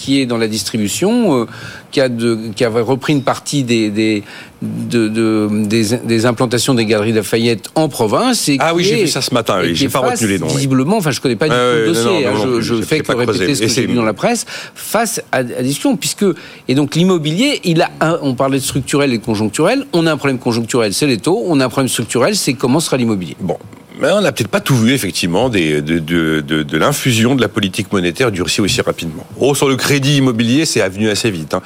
[0.00, 1.46] qui- est dans la distribution, euh,
[1.90, 4.22] qui a de, qui avait repris une partie des des,
[4.62, 8.48] de, de- des, des implantations des galeries Lafayette en province.
[8.48, 10.46] Et Ah oui, j'ai vu ça ce matin, oui, j'ai pas face, retenu les noms.
[10.46, 12.04] Visiblement, enfin, je connais pas du tout le dossier.
[12.04, 14.14] non, non, hein, non je je fais que répéter ce que j'ai lu dans la
[14.14, 16.24] presse face à, à la discussion, puisque
[16.68, 19.84] et donc l'immobilier, il a un, on parlait de structurel et de conjoncturel.
[19.92, 21.42] On a un problème conjoncturel, c'est les taux.
[21.46, 23.36] On a un problème structurel, c'est comment sera l'immobilier.
[23.40, 23.56] Bon.
[24.00, 27.40] Mais on n'a peut-être pas tout vu, effectivement, des, de, de, de, de l'infusion de
[27.42, 29.26] la politique monétaire durcie aussi rapidement.
[29.38, 31.52] Oh, sur le crédit immobilier, c'est venu assez vite.
[31.54, 31.60] hein.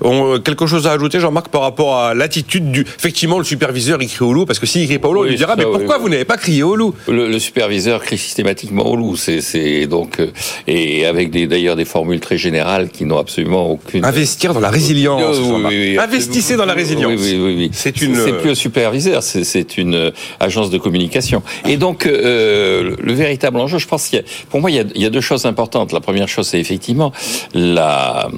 [0.00, 2.82] On- quelque chose à ajouter, Jean-Marc, par rapport à l'attitude du...
[2.82, 5.26] Effectivement, le superviseur, il crie au loup, parce que s'il crie pas au loup, Oui,
[5.28, 6.02] il lui dira, ça, mais pourquoi oui.
[6.02, 6.94] vous n'avez pas crié au loup?
[7.06, 9.16] Le, le superviseur crie systématiquement au loup.
[9.16, 10.28] C'est, donc euh,
[10.66, 14.04] et avec d'ailleurs des formules très générales qui n'ont absolument aucune.
[14.04, 15.36] Investir dans la résilience.
[15.70, 17.20] Euh, Investissez dans la résilience.
[17.20, 17.70] Oui, oui, oui.
[17.72, 20.10] C'est une- C'est plus un superviseur, c'est, une euh,
[20.40, 21.42] agence de communication.
[21.68, 24.76] Et donc, euh, le, le véritable enjeu, je pense qu'il y a, pour moi, il
[24.76, 25.92] y, a, il y a deux choses importantes.
[25.92, 27.12] La première chose, c'est effectivement
[27.54, 28.28] la,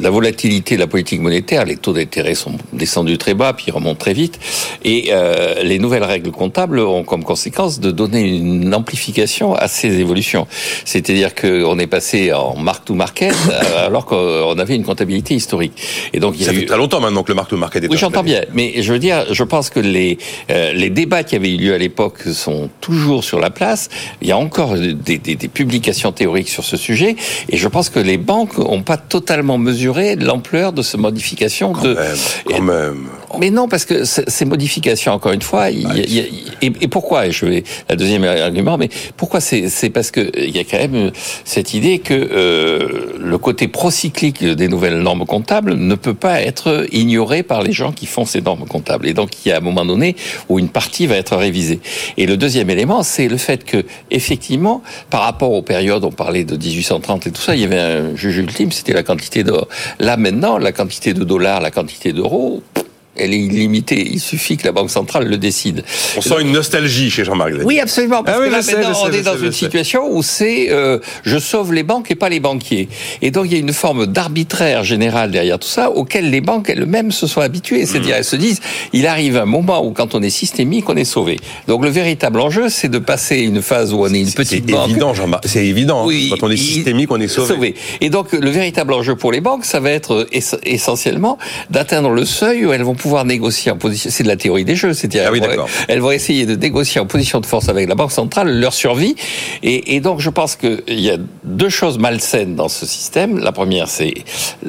[0.00, 1.64] la volatilité de la politique monétaire.
[1.64, 4.38] Les taux d'intérêt sont descendus très bas, puis remontent très vite.
[4.84, 9.98] Et euh, les nouvelles règles comptables ont comme conséquence de donner une amplification à ces
[10.00, 10.46] évolutions.
[10.84, 15.72] C'est-à-dire qu'on est passé en mark to market euh, alors qu'on avait une comptabilité historique.
[16.12, 17.84] Et donc il y Ça a fait eu très longtemps maintenant que le marque market
[17.84, 20.18] est oui, j'entends bien, mais je veux dire, je pense que les
[20.50, 23.88] euh, les débats qui avaient eu lieu à l'époque sont toujours sur la place.
[24.22, 27.16] Il y a encore des, des, des publications théoriques sur ce sujet,
[27.48, 31.72] et je pense que les banques n'ont pas totalement mesuré l'ampleur de ces modifications.
[31.72, 32.16] Quand de, même,
[32.46, 33.06] quand même.
[33.38, 36.22] Mais non, parce que ces modifications, encore une fois, il a- il a-
[36.62, 40.58] et, et pourquoi je vais la deuxième argument, mais pourquoi c'est parce que il y
[40.58, 41.10] a quand même
[41.44, 46.86] cette idée que euh, le côté procyclique des nouvelles normes comptables ne peut pas être
[46.92, 49.06] ignoré par les gens qui font ces normes comptables.
[49.06, 50.16] Et donc il y a un moment donné
[50.48, 51.80] où une partie va être révisée.
[52.16, 56.44] Et le deuxième élément, c'est le fait que effectivement, par rapport aux périodes, on parlait
[56.44, 59.68] de 1830 et tout ça, il y avait un juge ultime, c'était la quantité d'or.
[60.00, 62.62] Là maintenant, la quantité de dollars, la quantité d'euros.
[63.18, 64.08] Elle est illimitée.
[64.10, 65.84] Il suffit que la Banque centrale le décide.
[66.16, 67.52] On sent une nostalgie chez Jean-Marc.
[67.64, 68.22] Oui, absolument.
[68.22, 69.58] Parce Ah oui, que là, sais, maintenant, sais, on est dans sais, une sais.
[69.58, 72.88] situation où c'est euh, je sauve les banques et pas les banquiers.
[73.22, 76.68] Et donc, il y a une forme d'arbitraire général derrière tout ça, auquel les banques
[76.70, 77.86] elles-mêmes se sont habituées.
[77.86, 78.18] C'est-à-dire, Mm.
[78.18, 78.60] elles se disent,
[78.92, 81.38] il arrive un moment où, quand on est systémique, on est sauvé.
[81.66, 84.66] Donc, le véritable enjeu, c'est de passer une phase où on est une C'est petite
[84.66, 84.88] banque.
[84.90, 85.44] évident, Jean-Marc.
[85.46, 86.06] C'est évident.
[86.06, 87.74] Oui, Quand on est systémique, on est sauvé.
[88.00, 91.38] Et donc, le véritable enjeu pour les banques, ça va être ess- essentiellement
[91.70, 94.10] d'atteindre le seuil où elles vont pouvoir négocier en position.
[94.12, 94.92] C'est de la théorie des jeux.
[94.94, 95.68] C'est-à-dire, Ah oui, elles, vont, d'accord.
[95.88, 99.14] elles vont essayer de négocier en position de force avec la banque centrale leur survie.
[99.62, 103.38] Et, et donc, je pense qu'il y a deux choses malsaines dans ce système.
[103.38, 104.14] La première, c'est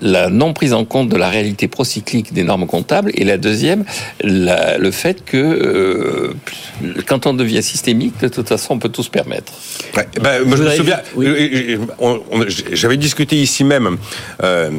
[0.02, 3.12] la non prise en compte de la réalité procyclique des normes comptables.
[3.16, 3.84] Et la deuxième,
[4.24, 6.34] la- le fait que euh,
[7.06, 9.52] quand on devient systémique, de toute façon, on peut tout se permettre.
[9.96, 11.26] Ouais, ben, moi, je me souviens, oui.
[11.28, 13.98] euh, euh, j'avais discuté ici même
[14.44, 14.70] euh,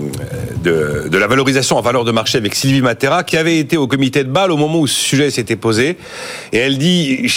[0.64, 3.86] de, de la valorisation en valeur de marché avec Sylvie Matera, qui avait été au
[3.86, 5.96] comité de Bâle au moment où ce sujet s'était posé.
[6.53, 7.28] Et elle dit,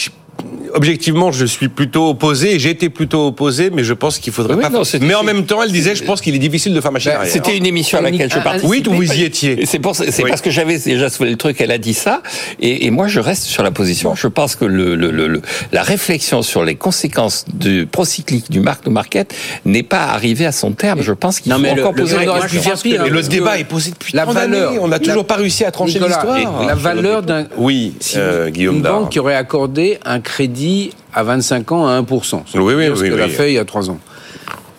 [0.74, 2.60] objectivement, je suis plutôt opposé.
[2.60, 4.70] J'ai été plutôt opposé, mais je pense qu'il faudrait Oui, pas.
[4.70, 7.12] non, mais en même temps, elle disait, je pense qu'il est difficile de faire machine
[7.12, 7.32] Bah, arrière.
[7.34, 8.68] C'était une émission à laquelle je participais.
[8.68, 9.66] Oui, vous y étiez.
[9.66, 10.30] C'est pour ça- c'est Oui.
[10.30, 11.60] parce que j'avais déjà soulevé le truc.
[11.62, 12.22] Elle a dit ça,
[12.60, 14.16] et, et moi je reste sur la position.
[14.16, 15.42] Je pense que le, le- le- le-
[15.72, 19.34] la réflexion sur les conséquences du procyclique du mark to market
[19.66, 21.02] n'est pas arrivée à son terme.
[21.02, 22.74] Je pense qu'il Non, faut mais encore le poser la question.
[22.82, 23.06] pire.
[23.06, 24.74] Et hein, le débat est posé depuis la valeur.
[24.82, 26.66] On n'a la- toujours pas réussi à trancher l'histoire.
[26.66, 31.72] la valeur d'un Oui, euh, Guillaume une banque qui aurait accordé un crédit à 25
[31.74, 32.42] ans à 1%.
[32.52, 33.30] C'est Oui, oui, ce oui, a oui.
[33.30, 34.00] fait il y a 3 ans.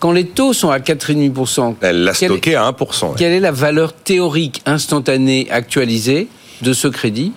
[0.01, 3.07] Quand les taux sont à 4,5%, Elle l'a stocké à 1%.
[3.11, 3.13] ouais.
[3.17, 6.27] quelle est la valeur théorique instantanée actualisée
[6.63, 7.33] de ce crédit?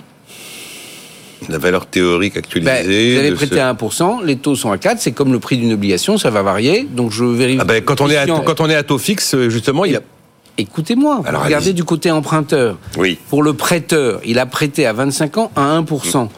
[1.50, 2.72] La valeur théorique actualisée.
[2.72, 5.40] Ben, Vous allez prêter ce- à 1%, les taux sont à 4, c'est comme le
[5.40, 6.88] prix d'une obligation, ça va varier.
[6.90, 7.60] Donc je vérifie.
[7.62, 8.44] Ah ben, quand, on est à, Question.
[8.44, 10.02] quand on est à taux fixe, justement, il y a.
[10.58, 12.78] Écoutez-moi, regardez du côté emprunteur.
[12.98, 13.20] Oui.
[13.30, 16.30] Pour le prêteur, il a prêté à 25 ans à 1%.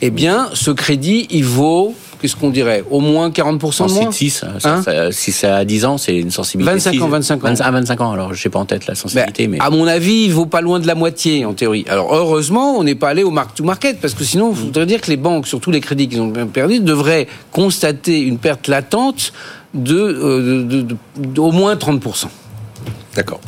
[0.00, 4.44] Eh bien, ce crédit, il vaut, qu'est-ce qu'on dirait, au moins 40% de moins 6,
[4.64, 6.72] Hein si c'est à 10 ans, c'est une sensibilité.
[6.74, 7.10] 25 de ans, six.
[7.10, 7.48] 25 ans.
[7.60, 9.58] À 25 ans, alors je sais pas en tête la Ben, sensibilité, mais.
[9.60, 11.84] À mon avis, il vaut pas loin de la moitié en théorie.
[11.88, 14.86] Alors heureusement, on n'est pas allé au mark to market parce que sinon, il faudrait
[14.86, 19.32] dire que les banques, surtout les crédits qu'ils ont perdus, devraient constater une perte latente
[19.74, 22.30] de, euh, de- de- d'au moins 30%.
[23.16, 23.40] D'accord.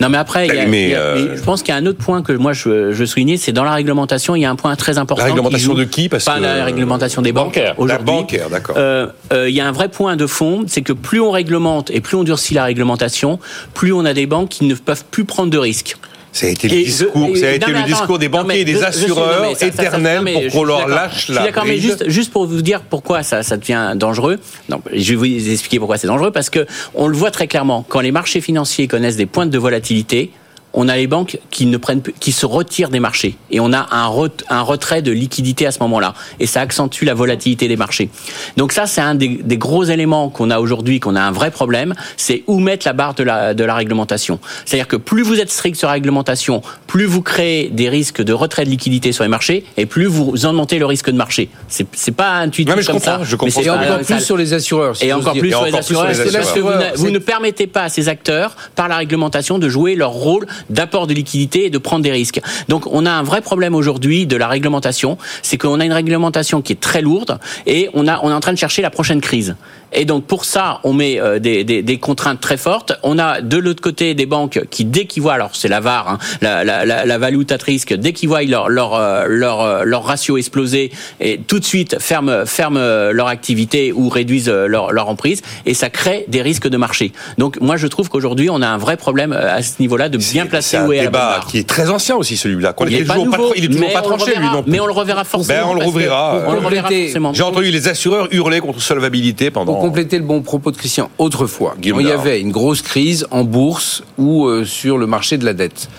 [0.00, 1.72] Non, mais après, il y a- Mais, il y a- euh, mais je pense qu'il
[1.74, 4.40] y a un autre point que moi je, je soulignais, c'est dans la réglementation, il
[4.42, 5.22] y a un point très important.
[5.22, 6.08] La réglementation qui joue- de qui?
[6.08, 7.46] Parce Pas que- la réglementation des banques.
[7.54, 7.74] Bancaire.
[7.74, 8.76] La Aujourd'hui, bancaire, d'accord.
[8.78, 11.90] euh, euh, il y a un vrai point de fond, c'est que plus on réglemente
[11.90, 13.38] et plus on durcit la réglementation,
[13.74, 15.96] plus on a des banques qui ne peuvent plus prendre de risques.
[16.34, 18.64] Ça a été le Et discours, je- ça a été le discours des banquiers et
[18.64, 21.12] des je- je suis- assureurs mais ça- ça- ça- éternels pour je qu'on leur lâche
[21.14, 24.40] Je suis la d'accord, mais juste, juste pour vous dire pourquoi ça, ça devient dangereux.
[24.68, 26.66] Non, je vais vous expliquer pourquoi c'est dangereux parce que
[26.96, 30.32] on le voit très clairement quand les marchés financiers connaissent des pointes de volatilité.
[30.76, 33.72] On a les banques qui ne prennent, plus- qui se retirent des marchés et on
[33.72, 37.68] a un, ret- un retrait de liquidité à ce moment-là et ça accentue la volatilité
[37.68, 38.08] des marchés.
[38.56, 41.50] Donc ça, c'est un des, des gros éléments qu'on a aujourd'hui, qu'on a un vrai
[41.52, 44.40] problème, c'est où mettre la barre de la, de la réglementation.
[44.64, 48.32] C'est-à-dire que plus vous êtes strict sur la réglementation, plus vous créez des risques de
[48.32, 51.48] retrait de liquidité sur les marchés et plus vous augmentez le risque de marché.
[51.68, 53.24] C'est c'est pas intuitif Non, mais je comme comprends, ça.
[53.24, 53.46] je comprends.
[53.46, 54.96] mais c'est Et encore plus sur les assureurs.
[54.96, 56.60] si et encore plus sur les assureurs, parce que
[56.96, 61.06] vous, ne permettez pas à ces acteurs, par la réglementation, de jouer leur rôle d'apport
[61.06, 62.40] de liquidité et de prendre des risques.
[62.68, 66.62] Donc on a un vrai problème aujourd'hui de la réglementation, c'est qu'on a une réglementation
[66.62, 69.20] qui est très lourde et on, a, on est en train de chercher la prochaine
[69.20, 69.56] crise.
[69.94, 72.92] Et donc pour ça, on met euh, des, des, des contraintes très fortes.
[73.02, 76.08] On a de l'autre côté des banques qui, dès qu'ils voient, alors c'est la VAR,
[76.08, 79.60] hein, la, la, la, la value at risk, dès qu'ils voient leur, leur, euh, leur,
[79.60, 80.90] euh, leur ratio exploser,
[81.20, 85.42] et tout de suite ferment, ferment euh, leur activité ou réduisent euh, leur, leur emprise,
[85.66, 87.12] et ça crée des risques de marché.
[87.38, 90.18] Donc moi je trouve qu'aujourd'hui on a un vrai problème euh, à ce niveau-là de
[90.18, 92.72] bien C'est placer un où est la débat qui est très ancien aussi, celui-là.
[92.72, 94.30] qu'on Il est pas toujours pas nouveau, il est toujours mais pas on le tranché,
[94.32, 94.54] lui, reverra.
[94.56, 94.72] non plus.
[94.72, 95.60] Mais on le reverra forcément.
[95.60, 97.32] Ben, on le que- rouvrira, On euh, le reverra forcément.
[97.32, 99.74] J'ai entendu les assureurs hurler contre solvabilité pendant.
[99.84, 104.02] Compléter le bon propos de Christian, autrefois, il y avait une grosse crise en bourse
[104.16, 105.90] ou euh, sur le marché de la dette,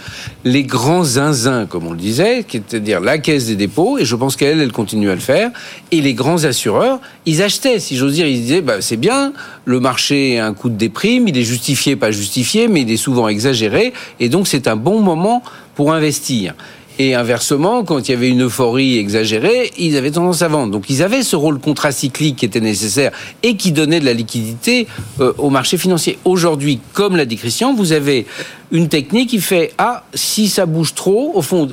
[0.44, 4.36] les grands zinzins, comme on le disait, c'est-à-dire la caisse des dépôts, et je pense
[4.38, 5.52] qu'elle, elle continue à le faire,
[5.92, 9.34] et les grands assureurs, ils achetaient, si j'ose dire, ils disaient, bah, c'est bien,
[9.66, 12.98] le marché a un coût de déprime, il est justifié, pas justifié, mais il est
[12.98, 15.44] souvent exagéré, et donc c'est un bon moment
[15.76, 16.56] pour investir.
[16.98, 20.72] Et inversement, quand il y avait une euphorie exagérée, ils avaient tendance à vendre.
[20.72, 23.12] Donc ils avaient ce rôle contracyclique qui était nécessaire
[23.44, 24.88] et qui donnait de la liquidité
[25.20, 26.18] euh, au marché financier.
[26.24, 28.26] Aujourd'hui, comme l'a dit Christian, vous avez
[28.72, 31.68] une technique qui fait ah si ça bouge trop, au fond,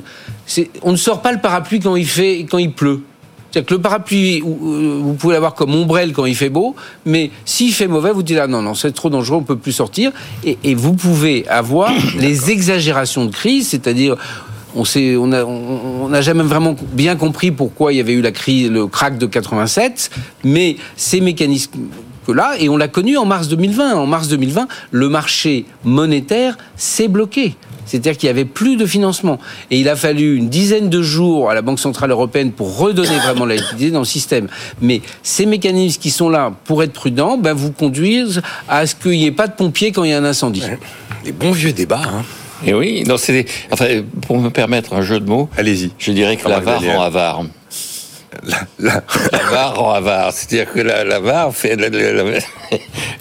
[0.81, 3.01] on ne sort pas le parapluie quand il fait quand il pleut.
[3.49, 7.29] C'est-à-dire que le parapluie, euh, vous pouvez l'avoir comme ombrelle quand il fait beau, mais
[7.45, 10.11] s'il fait mauvais, vous dites ah non non c'est trop dangereux, on peut plus sortir.
[10.43, 14.17] Et, et vous pouvez avoir les exagérations de crise, c'est-à-dire
[14.75, 18.13] on sait, on a, on on n'a jamais vraiment bien compris pourquoi il y avait
[18.13, 20.11] eu la crise, le crack de 87,
[20.43, 21.79] mais ces mécanismes
[22.25, 23.95] que là, et on l'a connu en mars 2020.
[23.95, 27.55] En mars 2020, le marché monétaire s'est bloqué.
[27.85, 29.39] C'est-à-dire qu'il n'y avait plus de financement.
[29.69, 33.17] Et il a fallu une dizaine de jours à la Banque Centrale Européenne pour redonner
[33.23, 34.47] vraiment la liquidité dans le système.
[34.81, 39.11] Mais ces mécanismes qui sont là pour être prudents, ben, vous conduisent à ce qu'il
[39.11, 40.63] n'y ait pas de pompiers quand il y a un incendie.
[41.25, 42.01] Les bons vieux débats.
[42.05, 42.23] Hein.
[42.65, 43.85] Et oui, non, c'est enfin,
[44.25, 45.91] pour me permettre un jeu de mots, Allez-y.
[45.99, 46.97] je dirais que Ah, la bah, VAR Daniel.
[46.97, 47.41] rend avare.
[48.45, 50.33] La- la- La VAR rend avare.
[50.33, 51.75] C'est-à-dire que la, la VAR fait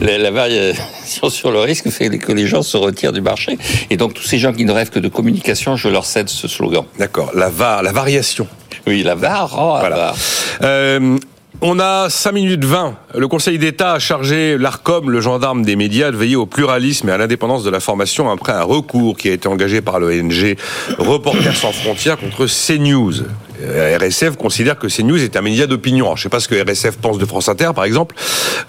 [0.00, 3.58] la, variation sur le risque fait que les gens se retirent du marché.
[3.90, 6.48] Et donc tous ces gens qui ne rêvent que de communication, je leur cède ce
[6.48, 6.84] slogan.
[6.98, 7.30] D'accord.
[7.34, 8.46] La va, la variation.
[8.86, 9.96] Oui, la VAR rend Voilà.
[9.96, 10.16] avare.
[10.62, 11.18] Euh,
[11.62, 12.96] on a 5 minutes 20.
[13.14, 17.12] Le Conseil d'État a chargé l'ARCOM, le gendarme des médias, de veiller au pluralisme et
[17.12, 20.56] à l'indépendance de l'information après un recours qui a été engagé par l'ONG
[20.98, 23.22] Reporters sans frontières contre CNews.
[23.62, 26.06] Euh, RSF considère que CNews est un média d'opinion.
[26.16, 28.14] Je ne sais pas ce que RSF pense de France Inter, par exemple.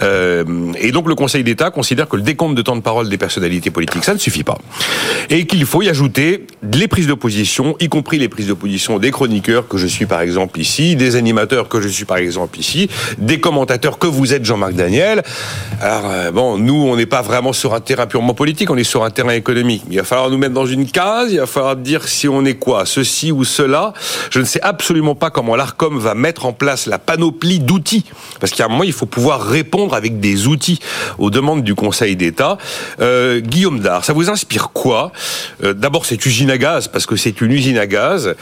[0.02, 0.44] Euh,
[0.80, 3.72] et donc le Conseil d'État considère que le décompte de temps de parole des personnalités
[3.72, 4.58] politiques, ça ne suffit pas.
[5.30, 9.68] Et qu'il faut y ajouter les prises d'opposition, y compris les prises d'opposition des chroniqueurs
[9.68, 13.39] que je suis par exemple ici, des animateurs que je suis par exemple ici, des
[13.39, 15.24] commentateurs que vous êtes Jean-Marc Daniel.
[15.82, 18.84] Alors euh, bon, nous on n'est pas vraiment sur un terrain purement politique, on est
[18.84, 19.84] sur un terrain économique.
[19.89, 22.56] Il va falloir nous mettre dans une case, il va falloir dire si on est
[22.56, 23.94] quoi, ceci ou cela.
[24.30, 24.82] Je ne sais absolument
[25.19, 28.05] pas comment l'Arcom va mettre en place la panoplie d'outils,
[28.39, 30.79] parce qu'à un moment il faut pouvoir répondre avec des outils
[31.17, 32.57] aux demandes du Conseil d'État.
[32.99, 35.11] Euh, Guillaume Dard, ça vous inspire quoi?
[35.63, 38.36] Euh, D'abord cette usine à gaz, parce que c'est une usine à gaz.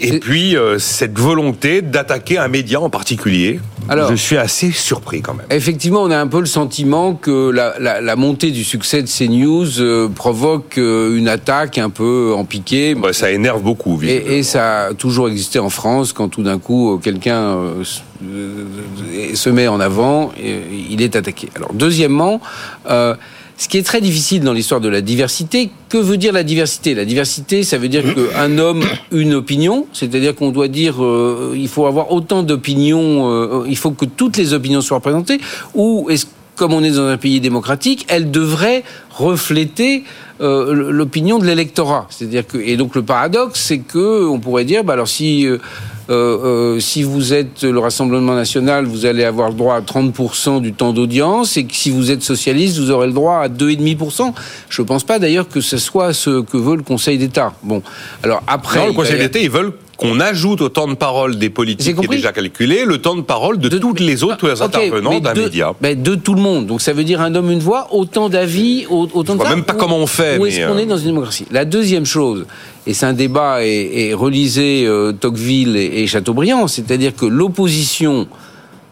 [0.00, 3.60] Et puis euh, cette volonté d'attaquer un média en particulier.
[3.88, 5.46] Alors- je suis assez surpris quand même.
[5.50, 9.08] Effectivement, on a un peu le sentiment que la, la- la montée du succès de
[9.08, 12.94] CNews euh, provoque euh, une attaque un peu en piqué.
[12.94, 13.98] Bah, ça énerve beaucoup.
[14.02, 19.48] Et, et ça a toujours existé en France quand tout d'un coup euh, quelqu'un se-
[19.50, 20.58] met en avant, et
[20.90, 21.48] il est attaqué.
[21.56, 22.40] Alors deuxièmement,
[23.58, 26.94] ce qui est très difficile dans l'histoire de la diversité, que veut dire la diversité?
[26.94, 31.66] La diversité, ça veut dire qu'un homme, une opinion, c'est-à-dire qu'on doit dire, euh, il
[31.66, 35.40] faut avoir autant d'opinions, euh, il faut que toutes les opinions soient représentées,
[35.74, 36.26] ou est-ce
[36.58, 40.04] comme on est dans un pays démocratique, elle devrait refléter
[40.40, 42.06] euh, l'opinion de l'électorat.
[42.10, 45.58] C'est-à-dire que et donc le paradoxe, c'est que on pourrait dire, bah alors si euh,
[46.10, 50.72] euh, si vous êtes le Rassemblement national, vous allez avoir le droit à 30% du
[50.72, 54.32] temps d'audience, et que si vous êtes socialiste, vous aurez le droit à 2,5%.
[54.68, 57.52] Je ne pense pas d'ailleurs que ce soit ce que veut le Conseil d'État.
[57.62, 57.82] Bon,
[58.22, 61.50] alors après, Non, le Conseil d'État, ils veulent qu'on ajoute au temps de parole des
[61.50, 65.10] politiques qui est déjà calculé le temps de parole de, toutes les autres Ok, intervenants
[65.10, 65.74] mais d'un média.
[65.80, 66.66] ben, de tout le monde.
[66.66, 69.64] Donc ça veut dire un homme, une voix, autant d'avis, au- autant de vois même
[69.64, 71.46] pas Où- comment on fait, Où mais, est-ce qu'on euh, est dans une démocratie?
[71.50, 72.46] La deuxième chose,
[72.86, 78.28] et c'est un débat, et, et relisez euh, Tocqueville et, et Chateaubriand, c'est-à-dire que l'opposition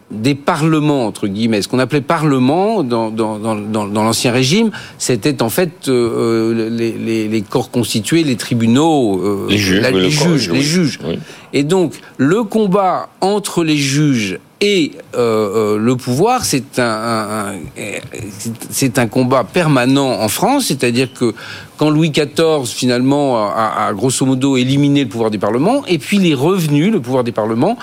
[0.09, 3.55] des parlements, entre guillemets, ce qu'on appelait parlement dans, dans, dans,
[4.03, 9.47] l'ancien régime, c'était en fait euh, euh, les, les- les corps constitués, les tribunaux, euh,
[9.49, 10.57] Les juges, la- les le juges, oui.
[10.59, 10.99] les juges.
[11.05, 11.19] Oui.
[11.51, 17.53] Et donc, le combat entre les juges et euh, euh, le pouvoir, c'est un,
[18.69, 21.33] c'est- un combat permanent en France, c'est-à-dire que
[21.77, 26.33] quand Louis XIV finalement a, grosso modo éliminé le pouvoir des parlements, et puis les
[26.33, 27.77] revenus, le pouvoir des parlements,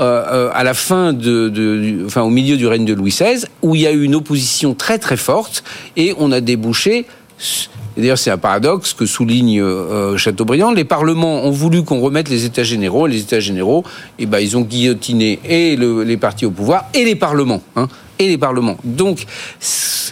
[0.00, 3.44] euh, euh, à la fin de, du- enfin au milieu du règne de Louis XVI,
[3.62, 5.64] où il y a eu une opposition très très forte,
[5.96, 7.06] et on a débouché
[7.96, 10.70] D'ailleurs, c'est un paradoxe que souligne euh, Chateaubriand.
[10.70, 13.06] Les parlements ont voulu qu'on remette les États généraux.
[13.06, 13.84] Les États généraux,
[14.18, 17.62] eh ben, ils ont guillotiné et le- les partis au pouvoir et les parlements.
[17.76, 17.88] Hein,
[18.18, 18.76] et les parlements.
[18.84, 19.24] Donc,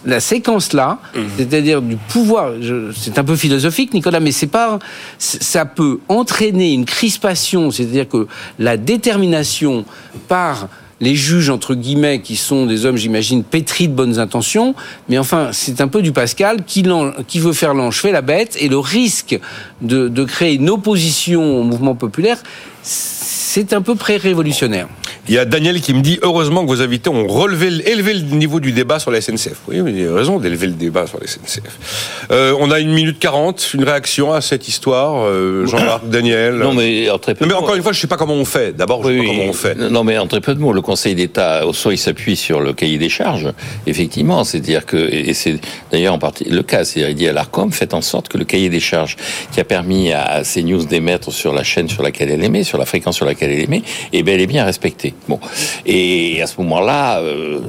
[0.06, 0.98] la séquence là,
[1.36, 2.52] c'est-à-dire du pouvoir,
[2.96, 4.78] c'est un peu philosophique, Nicolas, mais c'est pas,
[5.18, 8.26] ça peut entraîner une crispation, c'est-à-dire que
[8.58, 9.84] la détermination
[10.26, 10.68] par
[11.00, 14.74] les juges, entre guillemets, qui sont des hommes, j'imagine, pétris de bonnes intentions,
[15.08, 18.78] mais enfin, c'est un peu du Pascal qui, veut faire l'ange la bête, et le
[18.78, 19.38] risque
[19.82, 22.42] de, de créer une opposition au mouvement populaire,
[23.48, 24.88] c'est un peu pré-révolutionnaire.
[25.26, 28.20] Il y a Daniel qui me dit heureusement que vos invités ont relevé, élevé le
[28.36, 29.56] niveau du débat sur la SNCF.
[29.68, 32.26] Oui, mais il a raison d'élever le débat sur la SNCF.
[32.30, 35.24] Euh, on a une minute quarante, une réaction à cette histoire.
[35.24, 36.56] euh, Jean-Marc, Daniel.
[36.56, 37.64] Non, mais en très peu Non, mais de mots.
[37.64, 38.76] encore une fois, je sais pas comment on fait.
[38.76, 39.36] D'abord, je sais Oui, pas oui.
[39.38, 39.74] comment on fait.
[39.76, 42.60] Non, mais en très peu de mots, le Conseil d'État, au soit il s'appuie sur
[42.60, 43.48] le cahier des charges,
[43.86, 45.58] effectivement, c'est-à-dire que, et c'est
[45.90, 48.44] d'ailleurs en partie le cas, c'est-à-dire il dit à l'ARCOM, faites en sorte que le
[48.44, 49.16] cahier des charges
[49.52, 52.84] qui a permis à CNews d'émettre sur la chaîne sur laquelle elle émet, sur la
[52.84, 53.82] fréquence sur laquelle elle émet,
[54.12, 55.14] est bel et bien respecté.
[55.28, 55.40] Bon.
[55.86, 57.60] Et à ce moment-là, euh,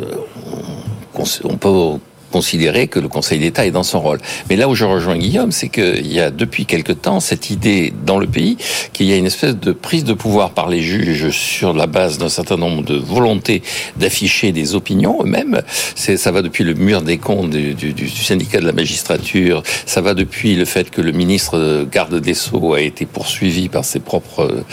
[1.43, 1.99] on peut
[2.29, 4.19] considérer que le Conseil d'État est dans son rôle.
[4.49, 7.93] Mais là où je rejoins Guillaume, c'est qu'il y a depuis quelque temps cette idée
[8.05, 8.57] dans le pays
[8.93, 12.17] qu'il y a une espèce de prise de pouvoir par les juges sur la base
[12.17, 13.61] d'un certain nombre de volontés
[13.97, 15.61] d'afficher des opinions eux-mêmes.
[15.95, 20.55] Ça va depuis le mur des comptes du, syndicat de la magistrature, ça va depuis
[20.55, 24.63] le fait que le ministre garde des Sceaux a été poursuivi par ses propres,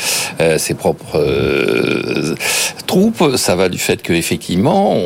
[0.40, 2.34] euh, ses propres euh,
[2.86, 4.96] troupes, ça va du fait que effectivement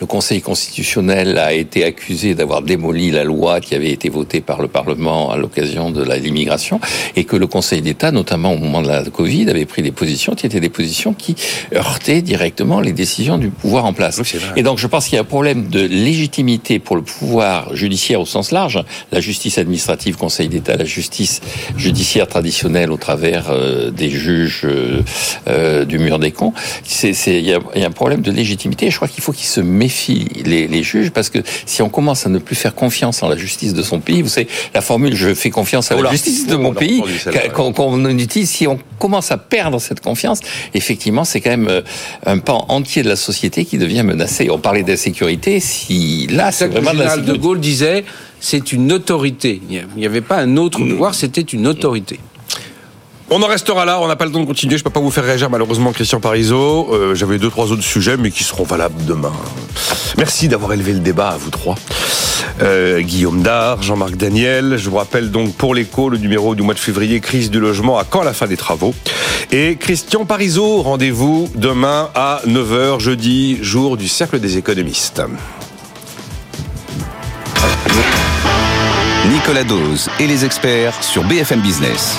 [0.00, 4.60] le Conseil constitutionnel a été accusé d'avoir démoli la loi qui avait été votée par
[4.60, 6.80] le Parlement à l'occasion de l'immigration
[7.16, 10.34] et que le Conseil d'État, notamment au moment de la Covid, avait pris des positions
[10.34, 11.34] qui étaient des positions qui
[11.74, 14.18] heurtaient directement les décisions du pouvoir en place.
[14.18, 14.40] Oui.
[14.56, 18.20] Et donc je pense qu'il y a un problème de légitimité pour le pouvoir judiciaire
[18.20, 21.40] au sens large, la justice administrative, Conseil d'État, la justice
[21.76, 25.02] judiciaire traditionnelle au travers euh, des juges euh,
[25.48, 26.52] euh, du mur des cons.
[27.02, 28.90] il y a, y a, un problème de légitimité.
[28.90, 32.26] Je crois qu'il faut qu'ils se méfient les, les, juges parce que si on commence
[32.26, 35.14] à ne plus faire confiance en la justice de son pays, vous savez, la formule
[35.14, 37.02] "je fais confiance à la justice de mon pays"
[37.54, 40.40] qu'on utilise, si on commence à perdre cette confiance,
[40.74, 41.82] effectivement, c'est quand même euh,
[42.26, 44.48] un pan entier de la société qui devient menacé.
[44.50, 48.04] On parlait d'insécurité, si là, c'est vraiment de la de Gaulle disait,
[48.40, 49.60] c'est une autorité.
[49.70, 52.18] Il n'y avait pas un autre pouvoir, c'était une autorité.
[53.34, 54.76] On en restera là, on n'a pas le temps de continuer.
[54.76, 56.90] Je peux pas vous faire réagir malheureusement, Christian Parizeau.
[56.92, 59.32] Euh, J'avais deux, trois autres sujets, mais qui seront valables demain.
[60.18, 61.76] Merci d'avoir élevé le débat à vous trois.
[62.60, 64.76] Euh, Guillaume Dard, Jean-Marc Daniel.
[64.76, 67.96] Je vous rappelle donc pour l'écho le numéro du mois de février, crise du logement,
[67.98, 68.94] à quand la fin des travaux?
[69.50, 75.22] Et Christian Parizeau, rendez-vous demain à 9h, jeudi, jour du Cercle des économistes.
[79.30, 82.18] Nicolas Dose et les experts sur BFM Business.